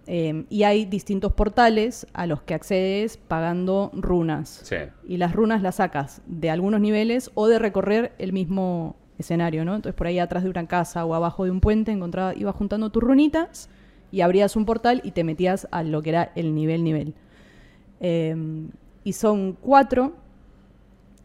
Eh, 0.08 0.46
y 0.50 0.64
hay 0.64 0.86
distintos 0.86 1.34
portales 1.34 2.06
a 2.14 2.28
los 2.28 2.42
que 2.42 2.54
accedes 2.54 3.18
pagando 3.18 3.92
runas. 3.94 4.62
Sí. 4.64 4.76
Y 5.08 5.18
las 5.18 5.34
runas 5.34 5.62
las 5.62 5.76
sacas 5.76 6.22
de 6.28 6.50
algunos 6.50 6.80
niveles 6.80 7.32
o 7.34 7.48
de 7.48 7.60
recorrer 7.60 8.14
el 8.20 8.32
mismo 8.32 8.96
escenario, 9.18 9.66
¿no? 9.66 9.76
Entonces 9.76 9.96
por 9.96 10.08
ahí 10.08 10.20
atrás 10.20 10.44
de 10.44 10.50
una 10.50 10.68
casa 10.68 11.06
o 11.06 11.16
abajo 11.16 11.46
de 11.46 11.52
un 11.52 11.62
puente 11.62 11.92
encontraba, 11.92 12.36
ibas 12.36 12.56
juntando 12.56 12.90
tus 12.92 13.02
runitas 13.02 13.70
y 14.12 14.22
abrías 14.22 14.56
un 14.56 14.66
portal 14.66 15.02
y 15.04 15.12
te 15.12 15.24
metías 15.24 15.68
a 15.72 15.84
lo 15.84 16.02
que 16.02 16.10
era 16.10 16.32
el 16.36 16.54
nivel 16.54 16.84
nivel. 16.84 17.14
Em, 18.00 18.70
y 19.04 19.14
son 19.14 19.54
cuatro, 19.54 20.16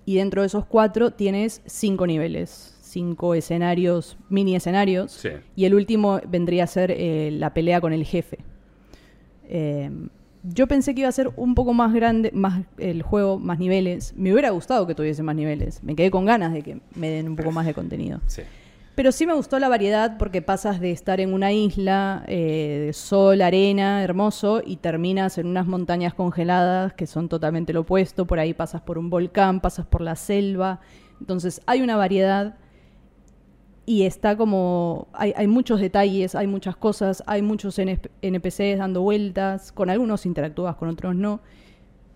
y 0.04 0.16
dentro 0.16 0.42
de 0.42 0.46
esos 0.46 0.64
cuatro 0.64 1.12
tienes 1.12 1.62
cinco 1.66 2.06
niveles, 2.06 2.78
cinco 2.80 3.34
escenarios, 3.34 4.16
mini 4.28 4.56
escenarios, 4.56 5.24
y 5.56 5.64
el 5.64 5.74
último 5.74 6.20
vendría 6.28 6.64
a 6.64 6.66
ser 6.66 6.90
eh, 6.90 7.30
la 7.32 7.54
pelea 7.54 7.80
con 7.80 7.92
el 7.92 8.04
jefe. 8.04 8.38
Em, 9.52 10.08
yo 10.44 10.68
pensé 10.68 10.94
que 10.94 11.00
iba 11.00 11.08
a 11.08 11.12
ser 11.12 11.30
un 11.36 11.54
poco 11.54 11.74
más 11.74 11.92
grande, 11.92 12.30
más 12.32 12.62
el 12.78 13.02
juego, 13.02 13.38
más 13.38 13.58
niveles. 13.58 14.14
Me 14.16 14.32
hubiera 14.32 14.50
gustado 14.50 14.86
que 14.86 14.94
tuviese 14.94 15.22
más 15.22 15.34
niveles. 15.34 15.82
Me 15.82 15.96
quedé 15.96 16.10
con 16.10 16.24
ganas 16.24 16.52
de 16.52 16.62
que 16.62 16.80
me 16.94 17.10
den 17.10 17.28
un 17.28 17.36
poco 17.36 17.50
más 17.50 17.66
de 17.66 17.74
contenido. 17.74 18.20
Pero 18.94 19.12
sí 19.12 19.26
me 19.26 19.34
gustó 19.34 19.58
la 19.58 19.68
variedad 19.68 20.18
porque 20.18 20.40
pasas 20.40 20.80
de 20.80 20.92
estar 20.92 21.20
en 21.20 21.32
una 21.32 21.52
isla 21.52 22.24
eh, 22.26 22.84
de 22.86 22.92
sol, 22.92 23.40
arena, 23.42 24.02
hermoso, 24.04 24.62
y 24.64 24.76
terminas 24.76 25.36
en 25.38 25.46
unas 25.46 25.66
montañas 25.66 26.14
congeladas 26.14 26.92
que 26.94 27.06
son 27.06 27.28
totalmente 27.28 27.72
lo 27.72 27.80
opuesto. 27.80 28.26
Por 28.26 28.38
ahí 28.38 28.54
pasas 28.54 28.82
por 28.82 28.98
un 28.98 29.10
volcán, 29.10 29.60
pasas 29.60 29.84
por 29.84 30.00
la 30.00 30.16
selva. 30.16 30.80
Entonces 31.18 31.60
hay 31.66 31.82
una 31.82 31.96
variedad 31.96 32.54
y 33.90 34.04
está 34.04 34.36
como, 34.36 35.08
hay, 35.12 35.32
hay, 35.36 35.48
muchos 35.48 35.80
detalles, 35.80 36.36
hay 36.36 36.46
muchas 36.46 36.76
cosas, 36.76 37.24
hay 37.26 37.42
muchos 37.42 37.76
NPCs 37.76 38.78
dando 38.78 39.02
vueltas, 39.02 39.72
con 39.72 39.90
algunos 39.90 40.26
interactúas, 40.26 40.76
con 40.76 40.88
otros 40.88 41.16
no, 41.16 41.40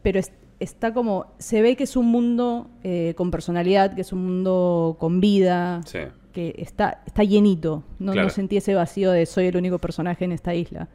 pero 0.01 0.21
está 0.61 0.95
como, 0.95 1.35
se 1.41 1.63
ve 1.63 1.75
que 1.75 1.83
es 1.83 1.97
un 1.97 2.07
mundo 2.07 2.71
eh, 2.85 3.15
con 3.17 3.33
personalidad, 3.33 3.93
que 3.97 4.03
es 4.03 4.13
un 4.13 4.25
mundo 4.25 4.97
con 5.01 5.21
vida, 5.21 5.81
que 6.33 6.55
está, 6.59 7.03
está 7.09 7.25
llenito, 7.25 7.83
no, 7.99 8.15
no, 8.15 8.31
sentí 8.31 8.57
ese 8.57 8.77
vacío 8.77 9.11
de 9.11 9.27
soy 9.27 9.47
el 9.47 9.57
único 9.57 9.81
personaje 9.81 10.25
en 10.25 10.31
esta 10.31 10.55
isla. 10.55 10.89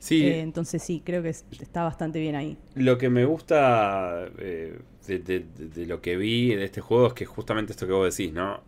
Sí. 0.00 0.26
Eh, 0.26 0.40
entonces 0.40 0.82
sí, 0.82 1.00
creo 1.06 1.22
que 1.22 1.28
está 1.28 1.84
bastante 1.84 2.18
bien 2.18 2.34
ahí. 2.34 2.58
Lo 2.74 2.98
que 2.98 3.08
me 3.08 3.24
gusta 3.24 4.26
eh, 4.38 4.80
de, 5.06 5.20
de, 5.20 5.86
lo 5.86 6.00
que 6.00 6.16
vi 6.16 6.56
de 6.56 6.64
este 6.64 6.80
juego 6.80 7.06
es 7.06 7.12
que 7.12 7.24
justamente 7.24 7.70
esto 7.70 7.86
que 7.86 7.92
vos 7.92 8.16
decís, 8.16 8.32
¿no? 8.32 8.66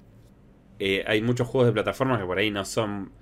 Eh, 0.80 1.04
hay 1.06 1.20
muchos 1.20 1.46
juegos 1.46 1.66
de 1.66 1.72
plataformas 1.74 2.18
que 2.18 2.24
por 2.24 2.38
ahí 2.38 2.50
no 2.50 2.64
son 2.64 3.12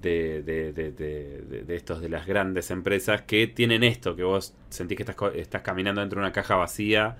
de, 0.00 0.42
de, 0.42 0.72
de, 0.72 0.92
de, 0.92 1.76
estos 1.76 2.00
de 2.00 2.08
las 2.08 2.24
grandes 2.24 2.70
empresas 2.70 3.22
que 3.22 3.48
tienen 3.48 3.82
esto, 3.82 4.14
que 4.14 4.22
vos 4.22 4.54
sentís 4.68 4.96
que 4.96 5.02
estás, 5.02 5.16
estás 5.34 5.62
caminando 5.62 6.00
dentro 6.00 6.20
de 6.20 6.26
una 6.26 6.32
caja 6.32 6.54
vacía 6.54 7.16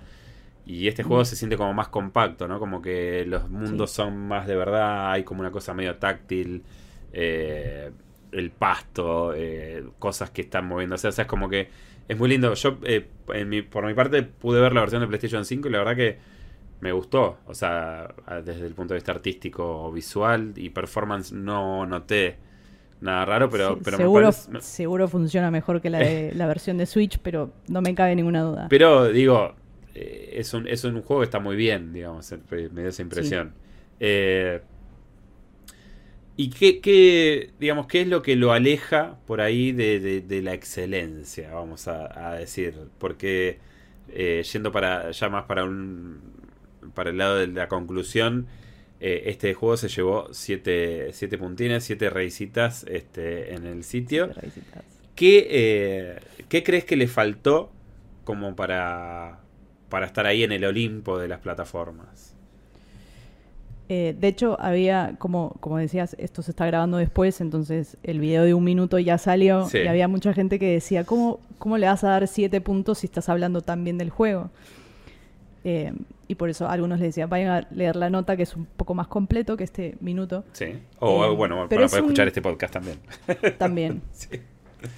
y 0.65 0.87
este 0.87 1.03
juego 1.03 1.25
se 1.25 1.35
siente 1.35 1.57
como 1.57 1.73
más 1.73 1.89
compacto, 1.89 2.47
¿no? 2.47 2.57
Como 2.57 2.81
que 2.81 3.25
los 3.25 3.49
mundos 3.49 3.91
son 3.91 4.17
más 4.29 4.47
de 4.47 4.55
verdad, 4.55 5.11
hay 5.11 5.23
como 5.23 5.41
una 5.41 5.51
cosa 5.51 5.73
medio 5.73 5.97
táctil, 5.97 6.63
eh, 7.11 7.91
el 8.31 8.51
pasto, 8.51 9.33
eh, 9.35 9.83
cosas 9.99 10.29
que 10.29 10.41
están 10.41 10.67
moviéndose, 10.67 11.09
o 11.09 11.11
sea, 11.11 11.23
es 11.23 11.27
como 11.27 11.49
que 11.49 11.67
es 12.07 12.17
muy 12.17 12.29
lindo. 12.29 12.53
Yo, 12.53 12.77
en 12.83 13.49
mi, 13.49 13.61
por 13.61 13.85
mi 13.85 13.93
parte, 13.93 14.23
pude 14.23 14.61
ver 14.61 14.71
la 14.71 14.81
versión 14.81 15.01
de 15.01 15.07
PlayStation 15.07 15.43
5 15.43 15.67
y 15.67 15.71
la 15.71 15.79
verdad 15.79 15.95
que 15.97 16.17
me 16.81 16.91
gustó. 16.91 17.37
O 17.45 17.53
sea, 17.53 18.13
desde 18.43 18.65
el 18.65 18.73
punto 18.73 18.93
de 18.93 18.99
vista 18.99 19.11
artístico, 19.11 19.85
o 19.85 19.91
visual 19.91 20.53
y 20.55 20.69
performance 20.69 21.31
no 21.31 21.85
noté 21.85 22.37
nada 23.01 23.25
raro, 23.25 23.49
pero, 23.49 23.79
pero 23.83 23.97
seguro, 23.97 24.31
seguro 24.31 25.07
funciona 25.07 25.51
mejor 25.51 25.81
que 25.81 25.89
la, 25.89 25.99
de, 25.99 26.31
la 26.35 26.47
versión 26.47 26.77
de 26.77 26.85
Switch, 26.85 27.19
pero 27.19 27.51
no 27.67 27.81
me 27.81 27.95
cabe 27.95 28.15
ninguna 28.15 28.41
duda. 28.41 28.67
Pero 28.69 29.11
digo, 29.11 29.55
eh, 29.95 30.33
es, 30.33 30.53
un, 30.53 30.67
es 30.67 30.83
un 30.83 31.01
juego 31.01 31.21
que 31.21 31.25
está 31.25 31.39
muy 31.39 31.55
bien, 31.55 31.93
digamos, 31.93 32.33
me 32.51 32.81
dio 32.81 32.89
esa 32.89 33.01
impresión. 33.01 33.53
Eh, 33.99 34.61
¿Y 36.35 36.51
qué, 36.51 36.79
qué, 36.79 37.51
digamos, 37.59 37.87
qué 37.87 38.01
es 38.01 38.07
lo 38.07 38.21
que 38.21 38.37
lo 38.37 38.53
aleja 38.53 39.17
por 39.27 39.41
ahí 39.41 39.73
de, 39.73 40.21
de, 40.21 40.41
la 40.41 40.53
excelencia, 40.53 41.53
vamos 41.53 41.89
a, 41.89 42.35
decir? 42.35 42.75
Porque 42.97 43.59
eh, 44.07 44.41
yendo 44.49 44.71
para 44.71 45.11
ya 45.11 45.27
más 45.27 45.43
para 45.43 45.65
un, 45.65 46.38
para 46.93 47.09
el 47.09 47.17
lado 47.17 47.37
de 47.37 47.47
la 47.47 47.67
conclusión, 47.67 48.47
eh, 48.99 49.23
este 49.27 49.53
juego 49.53 49.77
se 49.77 49.87
llevó 49.87 50.27
7 50.31 51.09
siete, 51.13 51.37
puntines, 51.37 51.83
7 51.83 52.09
reisitas 52.09 52.85
este, 52.89 53.53
en 53.53 53.65
el 53.65 53.83
sitio. 53.83 54.29
¿Qué, 55.15 55.47
eh, 55.49 56.19
¿Qué 56.47 56.63
crees 56.63 56.85
que 56.85 56.95
le 56.95 57.07
faltó 57.07 57.71
como 58.23 58.55
para, 58.55 59.39
para 59.89 60.05
estar 60.05 60.25
ahí 60.25 60.43
en 60.43 60.51
el 60.51 60.65
Olimpo 60.65 61.17
de 61.17 61.27
las 61.27 61.39
plataformas? 61.39 62.35
Eh, 63.91 64.15
de 64.19 64.27
hecho, 64.27 64.55
había, 64.61 65.15
como, 65.17 65.55
como 65.61 65.79
decías, 65.79 66.15
esto 66.19 66.43
se 66.43 66.51
está 66.51 66.67
grabando 66.67 66.97
después, 66.97 67.41
entonces 67.41 67.97
el 68.03 68.19
video 68.19 68.43
de 68.43 68.53
un 68.53 68.63
minuto 68.63 68.99
ya 68.99 69.17
salió 69.17 69.67
y 69.73 69.87
había 69.87 70.07
mucha 70.07 70.31
gente 70.31 70.59
que 70.59 70.73
decía, 70.73 71.05
¿cómo, 71.05 71.39
¿cómo 71.57 71.75
le 71.79 71.87
vas 71.87 72.03
a 72.03 72.09
dar 72.09 72.27
siete 72.27 72.61
puntos 72.61 72.99
si 72.99 73.07
estás 73.07 73.29
hablando 73.29 73.61
tan 73.61 73.83
bien 73.83 73.97
del 73.97 74.11
juego? 74.11 74.51
Eh, 75.63 75.93
y 76.27 76.35
por 76.35 76.49
eso 76.49 76.69
algunos 76.69 76.99
le 76.99 77.07
decían, 77.07 77.29
vayan 77.29 77.49
a 77.49 77.67
leer 77.71 77.95
la 77.95 78.09
nota 78.09 78.37
que 78.37 78.43
es 78.43 78.55
un 78.55 78.65
poco 78.65 78.93
más 78.93 79.07
completo 79.07 79.57
que 79.57 79.63
este 79.63 79.97
minuto. 79.99 80.45
Sí. 80.53 80.67
O 80.99 81.25
eh, 81.25 81.35
bueno, 81.35 81.55
para 81.67 81.87
poder 81.87 82.03
escuchar 82.03 82.27
este 82.27 82.41
podcast 82.41 82.73
también. 82.73 82.99
También. 83.57 84.01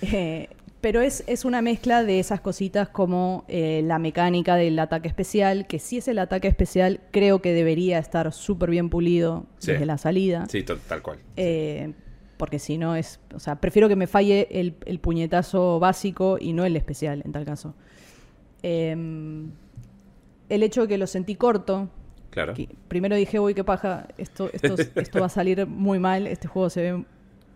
Eh, 0.02 0.50
pero 0.82 1.02
es, 1.02 1.24
es, 1.28 1.46
una 1.46 1.62
mezcla 1.62 2.04
de 2.04 2.20
esas 2.20 2.42
cositas 2.42 2.90
como 2.90 3.46
la 3.48 4.00
mecánica 4.00 4.56
del 4.56 4.78
ataque 4.80 5.08
especial, 5.08 5.68
que 5.68 5.80
si 5.80 5.98
es 5.98 6.08
el 6.08 6.20
ataque 6.20 6.48
especial, 6.48 7.02
creo 7.12 7.42
que 7.42 7.54
debería 7.54 7.98
estar 8.00 8.32
súper 8.34 8.70
bien 8.70 8.90
pulido 8.90 9.46
desde 9.62 9.86
la 9.86 9.98
salida. 9.98 10.46
Sí, 10.50 10.64
tal 10.64 11.02
cual. 11.02 11.20
Porque 12.38 12.58
si 12.58 12.80
no 12.80 12.96
es, 12.96 13.20
o 13.36 13.40
sea, 13.40 13.62
prefiero 13.62 13.88
que 13.88 13.96
me 13.96 14.08
falle 14.08 14.48
el, 14.50 14.76
el 14.86 15.00
puñetazo 15.00 15.80
básico 15.80 16.38
y 16.40 16.54
no 16.54 16.66
el 16.66 16.76
especial 16.76 17.22
en 17.24 17.32
tal 17.32 17.46
caso. 17.46 17.76
Eh, 18.64 18.96
el 20.52 20.64
hecho 20.64 20.82
de 20.82 20.88
que 20.90 20.98
lo 20.98 21.08
sentí 21.08 21.36
corto. 21.36 21.90
Claro. 22.30 22.54
primero 22.88 23.16
dije, 23.16 23.42
uy, 23.42 23.54
qué 23.54 23.64
paja, 23.64 24.08
esto, 24.18 24.50
esto, 24.54 24.76
esto 24.96 25.20
va 25.20 25.26
a 25.26 25.30
salir 25.30 25.68
muy 25.68 26.00
mal, 26.00 26.28
este 26.28 26.48
juego 26.48 26.70
se 26.70 26.82
ve 26.82 27.06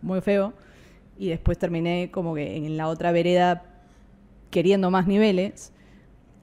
muy 0.01 0.21
feo. 0.21 0.53
Y 1.17 1.29
después 1.29 1.57
terminé 1.57 2.09
como 2.11 2.35
que 2.35 2.57
en 2.57 2.75
la 2.75 2.87
otra 2.87 3.11
vereda 3.11 3.63
queriendo 4.49 4.91
más 4.91 5.07
niveles. 5.07 5.71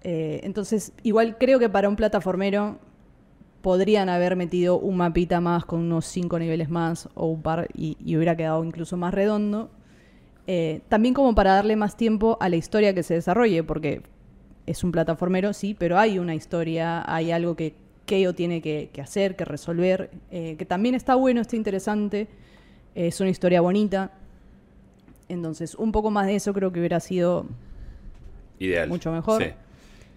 Eh, 0.03 0.41
entonces, 0.45 0.93
igual 1.03 1.37
creo 1.39 1.59
que 1.59 1.69
para 1.69 1.89
un 1.89 1.97
plataformero 1.97 2.79
podrían 3.63 4.09
haber 4.09 4.37
metido 4.37 4.79
un 4.79 4.97
mapita 4.97 5.41
más 5.41 5.65
con 5.65 5.81
unos 5.81 6.07
cinco 6.07 6.39
niveles 6.39 6.69
más 6.69 7.09
o 7.15 7.27
un 7.27 7.43
par 7.43 7.69
y, 7.75 7.97
hubiera 8.17 8.37
quedado 8.37 8.65
incluso 8.65 8.97
más 8.97 9.15
redondo. 9.15 9.71
Eh, 10.47 10.81
también 10.89 11.15
como 11.15 11.35
para 11.35 11.55
darle 11.55 11.77
más 11.77 11.97
tiempo 11.97 12.37
a 12.41 12.49
la 12.49 12.57
historia 12.57 12.95
que 12.95 13.03
se 13.03 13.15
desarrolle, 13.15 13.63
porque 13.63 14.03
es 14.67 14.85
un 14.85 14.93
plataformero, 14.93 15.53
sí, 15.53 15.75
pero 15.79 15.99
hay 15.99 16.19
una 16.19 16.35
historia, 16.35 17.03
hay 17.07 17.33
algo 17.33 17.57
que 17.57 17.75
Keio 18.07 18.35
tiene 18.35 18.61
que, 18.61 18.91
hacer, 19.01 19.37
que 19.37 19.45
resolver, 19.45 20.11
eh, 20.31 20.57
que 20.59 20.65
también 20.65 20.95
está 20.95 21.15
bueno, 21.15 21.41
está 21.41 21.57
interesante, 21.57 22.29
es 22.95 23.21
una 23.21 23.31
historia 23.31 23.61
bonita. 23.61 24.13
Entonces, 25.29 25.75
un 25.75 25.93
poco 25.93 26.11
más 26.11 26.27
de 26.27 26.35
eso 26.37 26.53
creo 26.53 26.73
que 26.73 26.81
hubiera 26.81 27.01
sido 27.01 27.47
Ideal. 28.59 28.89
mucho 28.89 29.13
mejor. 29.13 29.55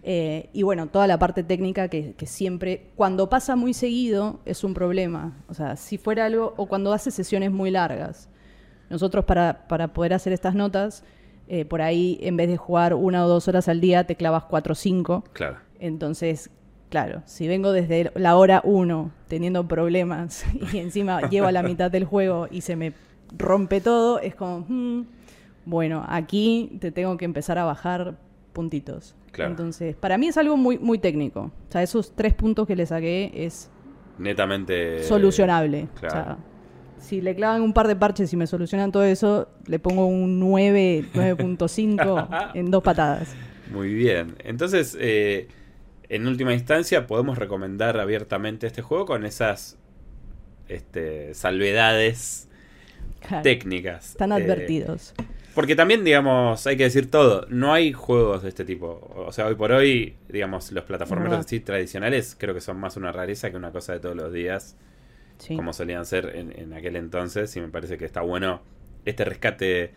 Eh, 0.08 0.50
y 0.54 0.62
bueno, 0.62 0.86
toda 0.88 1.08
la 1.08 1.18
parte 1.18 1.42
técnica 1.42 1.88
que, 1.88 2.14
siempre, 2.26 2.88
cuando 2.96 3.28
pasa 3.28 3.56
muy 3.56 3.74
seguido, 3.74 4.40
es 4.46 4.64
un 4.64 4.74
problema. 4.74 5.34
O 5.48 5.54
sea, 5.54 5.76
si 5.78 5.98
fuera 5.98 6.26
algo, 6.26 6.54
o 6.58 6.68
cuando 6.68 6.94
hace 6.94 7.12
sesiones 7.12 7.52
muy 7.52 7.72
largas. 7.72 8.30
Nosotros 8.90 9.26
para, 9.26 9.68
para 9.68 9.94
poder 9.94 10.14
hacer 10.14 10.32
estas 10.32 10.54
notas, 10.54 11.04
eh, 11.48 11.66
por 11.66 11.82
ahí 11.82 12.18
en 12.22 12.38
vez 12.38 12.50
de 12.50 12.58
jugar 12.58 12.94
una 12.94 13.26
o 13.26 13.30
dos 13.30 13.48
horas 13.48 13.68
al 13.68 13.82
día, 13.82 14.06
te 14.06 14.16
clavas 14.16 14.46
cuatro 14.46 14.74
o 14.74 14.76
cinco. 14.76 15.24
Claro. 15.34 15.58
Entonces, 15.80 16.50
claro, 16.90 17.22
si 17.26 17.48
vengo 17.48 17.72
desde 17.72 18.12
la 18.16 18.36
hora 18.36 18.62
uno 18.64 19.12
teniendo 19.28 19.68
problemas 19.68 20.46
y 20.74 20.78
encima 20.78 21.30
llego 21.30 21.48
a 21.48 21.52
la 21.52 21.64
mitad 21.64 21.92
del 21.92 22.06
juego 22.06 22.48
y 22.50 22.62
se 22.62 22.76
me 22.76 22.94
rompe 23.38 23.82
todo, 23.82 24.20
es 24.20 24.36
como, 24.36 24.66
hmm, 24.68 25.06
bueno, 25.66 26.04
aquí 26.08 26.78
te 26.80 26.92
tengo 26.92 27.18
que 27.18 27.26
empezar 27.26 27.58
a 27.58 27.66
bajar 27.66 28.18
puntitos. 28.54 29.16
Entonces, 29.38 29.96
para 29.96 30.18
mí 30.18 30.28
es 30.28 30.38
algo 30.38 30.56
muy, 30.56 30.80
muy 30.80 30.98
técnico. 30.98 31.52
O 31.68 31.72
sea, 31.72 31.84
esos 31.84 32.16
tres 32.16 32.34
puntos 32.34 32.66
que 32.66 32.76
le 32.76 32.86
saqué 32.86 33.32
es... 33.34 33.70
Netamente... 34.18 35.04
Solucionable. 35.04 35.90
O 35.98 36.10
sea, 36.10 36.38
si 37.00 37.22
le 37.22 37.36
clavan 37.36 37.62
un 37.62 37.74
par 37.74 37.88
de 37.88 37.96
parches 37.96 38.32
y 38.34 38.38
me 38.38 38.48
solucionan 38.48 38.92
todo 38.92 39.04
eso, 39.04 39.50
le 39.68 39.80
pongo 39.80 40.06
un 40.08 40.40
9, 40.40 41.06
9.5 41.14 42.52
en 42.54 42.72
dos 42.72 42.84
patadas. 42.84 43.36
Muy 43.72 43.94
bien. 43.94 44.36
Entonces, 44.44 44.98
eh, 45.00 45.48
en 46.10 46.28
última 46.28 46.54
instancia, 46.54 47.08
podemos 47.08 47.38
recomendar 47.38 48.00
abiertamente 48.00 48.68
este 48.68 48.82
juego 48.82 49.06
con 49.06 49.26
esas 49.26 49.78
este, 50.68 51.34
salvedades 51.34 52.48
técnicas. 53.44 54.12
Están 54.12 54.32
eh, 54.32 54.36
advertidos. 54.36 55.14
Porque 55.54 55.76
también, 55.76 56.04
digamos, 56.04 56.68
hay 56.68 56.76
que 56.76 56.84
decir 56.84 57.10
todo, 57.10 57.46
no 57.50 57.74
hay 57.74 57.94
juegos 57.94 58.44
de 58.44 58.50
este 58.50 58.66
tipo. 58.66 59.10
O 59.16 59.32
sea, 59.32 59.48
hoy 59.48 59.56
por 59.56 59.72
hoy, 59.72 60.16
digamos, 60.28 60.72
los 60.74 60.84
plataformeros 60.84 61.46
así 61.46 61.62
tradicionales 61.62 62.36
creo 62.38 62.54
que 62.54 62.60
son 62.60 62.78
más 62.78 62.98
una 62.98 63.14
rareza 63.14 63.50
que 63.50 63.58
una 63.58 63.72
cosa 63.72 63.94
de 63.94 64.00
todos 64.00 64.18
los 64.18 64.34
días, 64.34 64.76
como 65.56 65.74
solían 65.74 66.06
ser 66.06 66.34
en, 66.36 66.74
aquel 66.74 66.96
entonces, 66.96 67.56
y 67.56 67.62
me 67.62 67.70
parece 67.70 67.98
que 67.98 68.06
está 68.06 68.22
bueno 68.22 68.62
este 69.06 69.26
rescate 69.26 69.92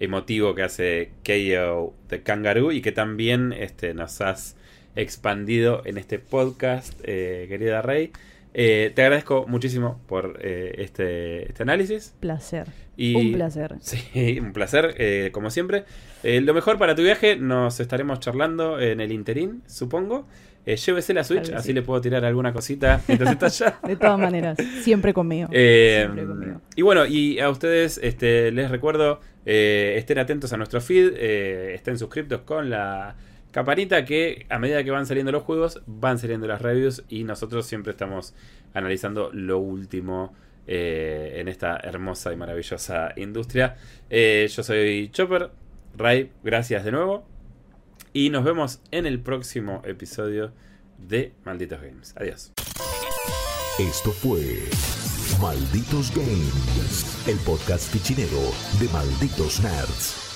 emotivo 0.00 0.54
que 0.54 0.62
hace 0.62 1.10
KO 1.24 1.94
de 2.08 2.22
Kangaroo 2.22 2.72
y 2.72 2.80
que 2.80 2.92
también 2.92 3.52
este, 3.52 3.94
nos 3.94 4.20
has 4.20 4.56
expandido 4.96 5.82
en 5.84 5.98
este 5.98 6.18
podcast, 6.18 6.94
eh, 7.04 7.46
querida 7.48 7.82
Rey. 7.82 8.12
Eh, 8.60 8.90
te 8.92 9.02
agradezco 9.02 9.46
muchísimo 9.46 10.00
por 10.08 10.40
eh, 10.42 10.74
este, 10.78 11.46
este, 11.48 11.62
análisis. 11.62 12.12
Placer. 12.18 12.66
un 12.98 13.32
placer. 13.32 13.76
Sí, 13.80 14.40
un 14.40 14.52
placer, 14.52 14.96
eh, 14.98 15.30
como 15.32 15.50
siempre. 15.50 15.84
lo 16.24 16.54
mejor 16.54 16.76
para 16.76 16.96
tu 16.96 17.02
viaje, 17.02 17.36
nos 17.36 17.78
estaremos 17.78 18.18
charlando 18.18 18.80
en 18.80 19.00
el 19.00 19.12
interín, 19.12 19.62
supongo. 19.68 20.26
llévese 20.66 21.14
la 21.14 21.22
Switch, 21.22 21.50
así 21.50 21.72
le 21.72 21.82
puedo 21.82 22.00
tirar 22.00 22.24
alguna 22.24 22.52
cosita 22.52 23.00
mientras 23.06 23.60
allá. 23.60 23.78
De 23.86 23.94
todas 23.94 24.18
maneras, 24.18 24.58
siempre 24.82 25.14
conmigo. 25.14 25.48
siempre 25.52 26.26
conmigo. 26.26 26.60
Y 26.74 26.82
bueno, 26.82 27.06
y 27.06 27.38
a 27.38 27.50
ustedes 27.50 28.00
este, 28.02 28.50
les 28.50 28.72
recuerdo, 28.72 29.20
estén 29.44 30.18
atentos 30.18 30.52
a 30.52 30.56
nuestro 30.56 30.80
feed, 30.80 31.14
estén 31.14 31.96
suscriptos 31.96 32.40
con 32.40 32.70
la 32.70 33.14
campanita 33.50 34.04
que 34.04 34.46
a 34.48 34.58
medida 34.58 34.84
que 34.84 34.90
van 34.90 35.06
saliendo 35.06 35.32
los 35.32 35.42
juegos, 35.42 35.82
van 35.86 36.18
saliendo 36.18 36.46
las 36.46 36.60
reviews 36.62 37.04
y 37.08 37.24
nosotros 37.24 37.66
siempre 37.66 37.92
estamos 37.92 38.34
analizando 38.74 39.30
lo 39.32 39.58
último 39.58 40.34
eh, 40.66 41.36
en 41.36 41.48
esta 41.48 41.78
hermosa 41.78 42.32
y 42.32 42.36
maravillosa 42.36 43.12
industria. 43.16 43.76
Eh, 44.10 44.48
yo 44.50 44.62
soy 44.62 45.10
Chopper, 45.12 45.50
Ray, 45.96 46.30
gracias 46.42 46.84
de 46.84 46.92
nuevo 46.92 47.26
y 48.12 48.30
nos 48.30 48.44
vemos 48.44 48.80
en 48.90 49.06
el 49.06 49.20
próximo 49.20 49.82
episodio 49.84 50.52
de 50.98 51.32
Malditos 51.44 51.80
Games. 51.80 52.14
Adiós. 52.16 52.52
Esto 53.78 54.10
fue 54.10 54.64
Malditos 55.40 56.12
Games, 56.14 57.28
el 57.28 57.38
podcast 57.38 57.92
fichinero 57.92 58.52
de 58.80 58.88
Malditos 58.88 59.60
Nerds. 59.62 60.27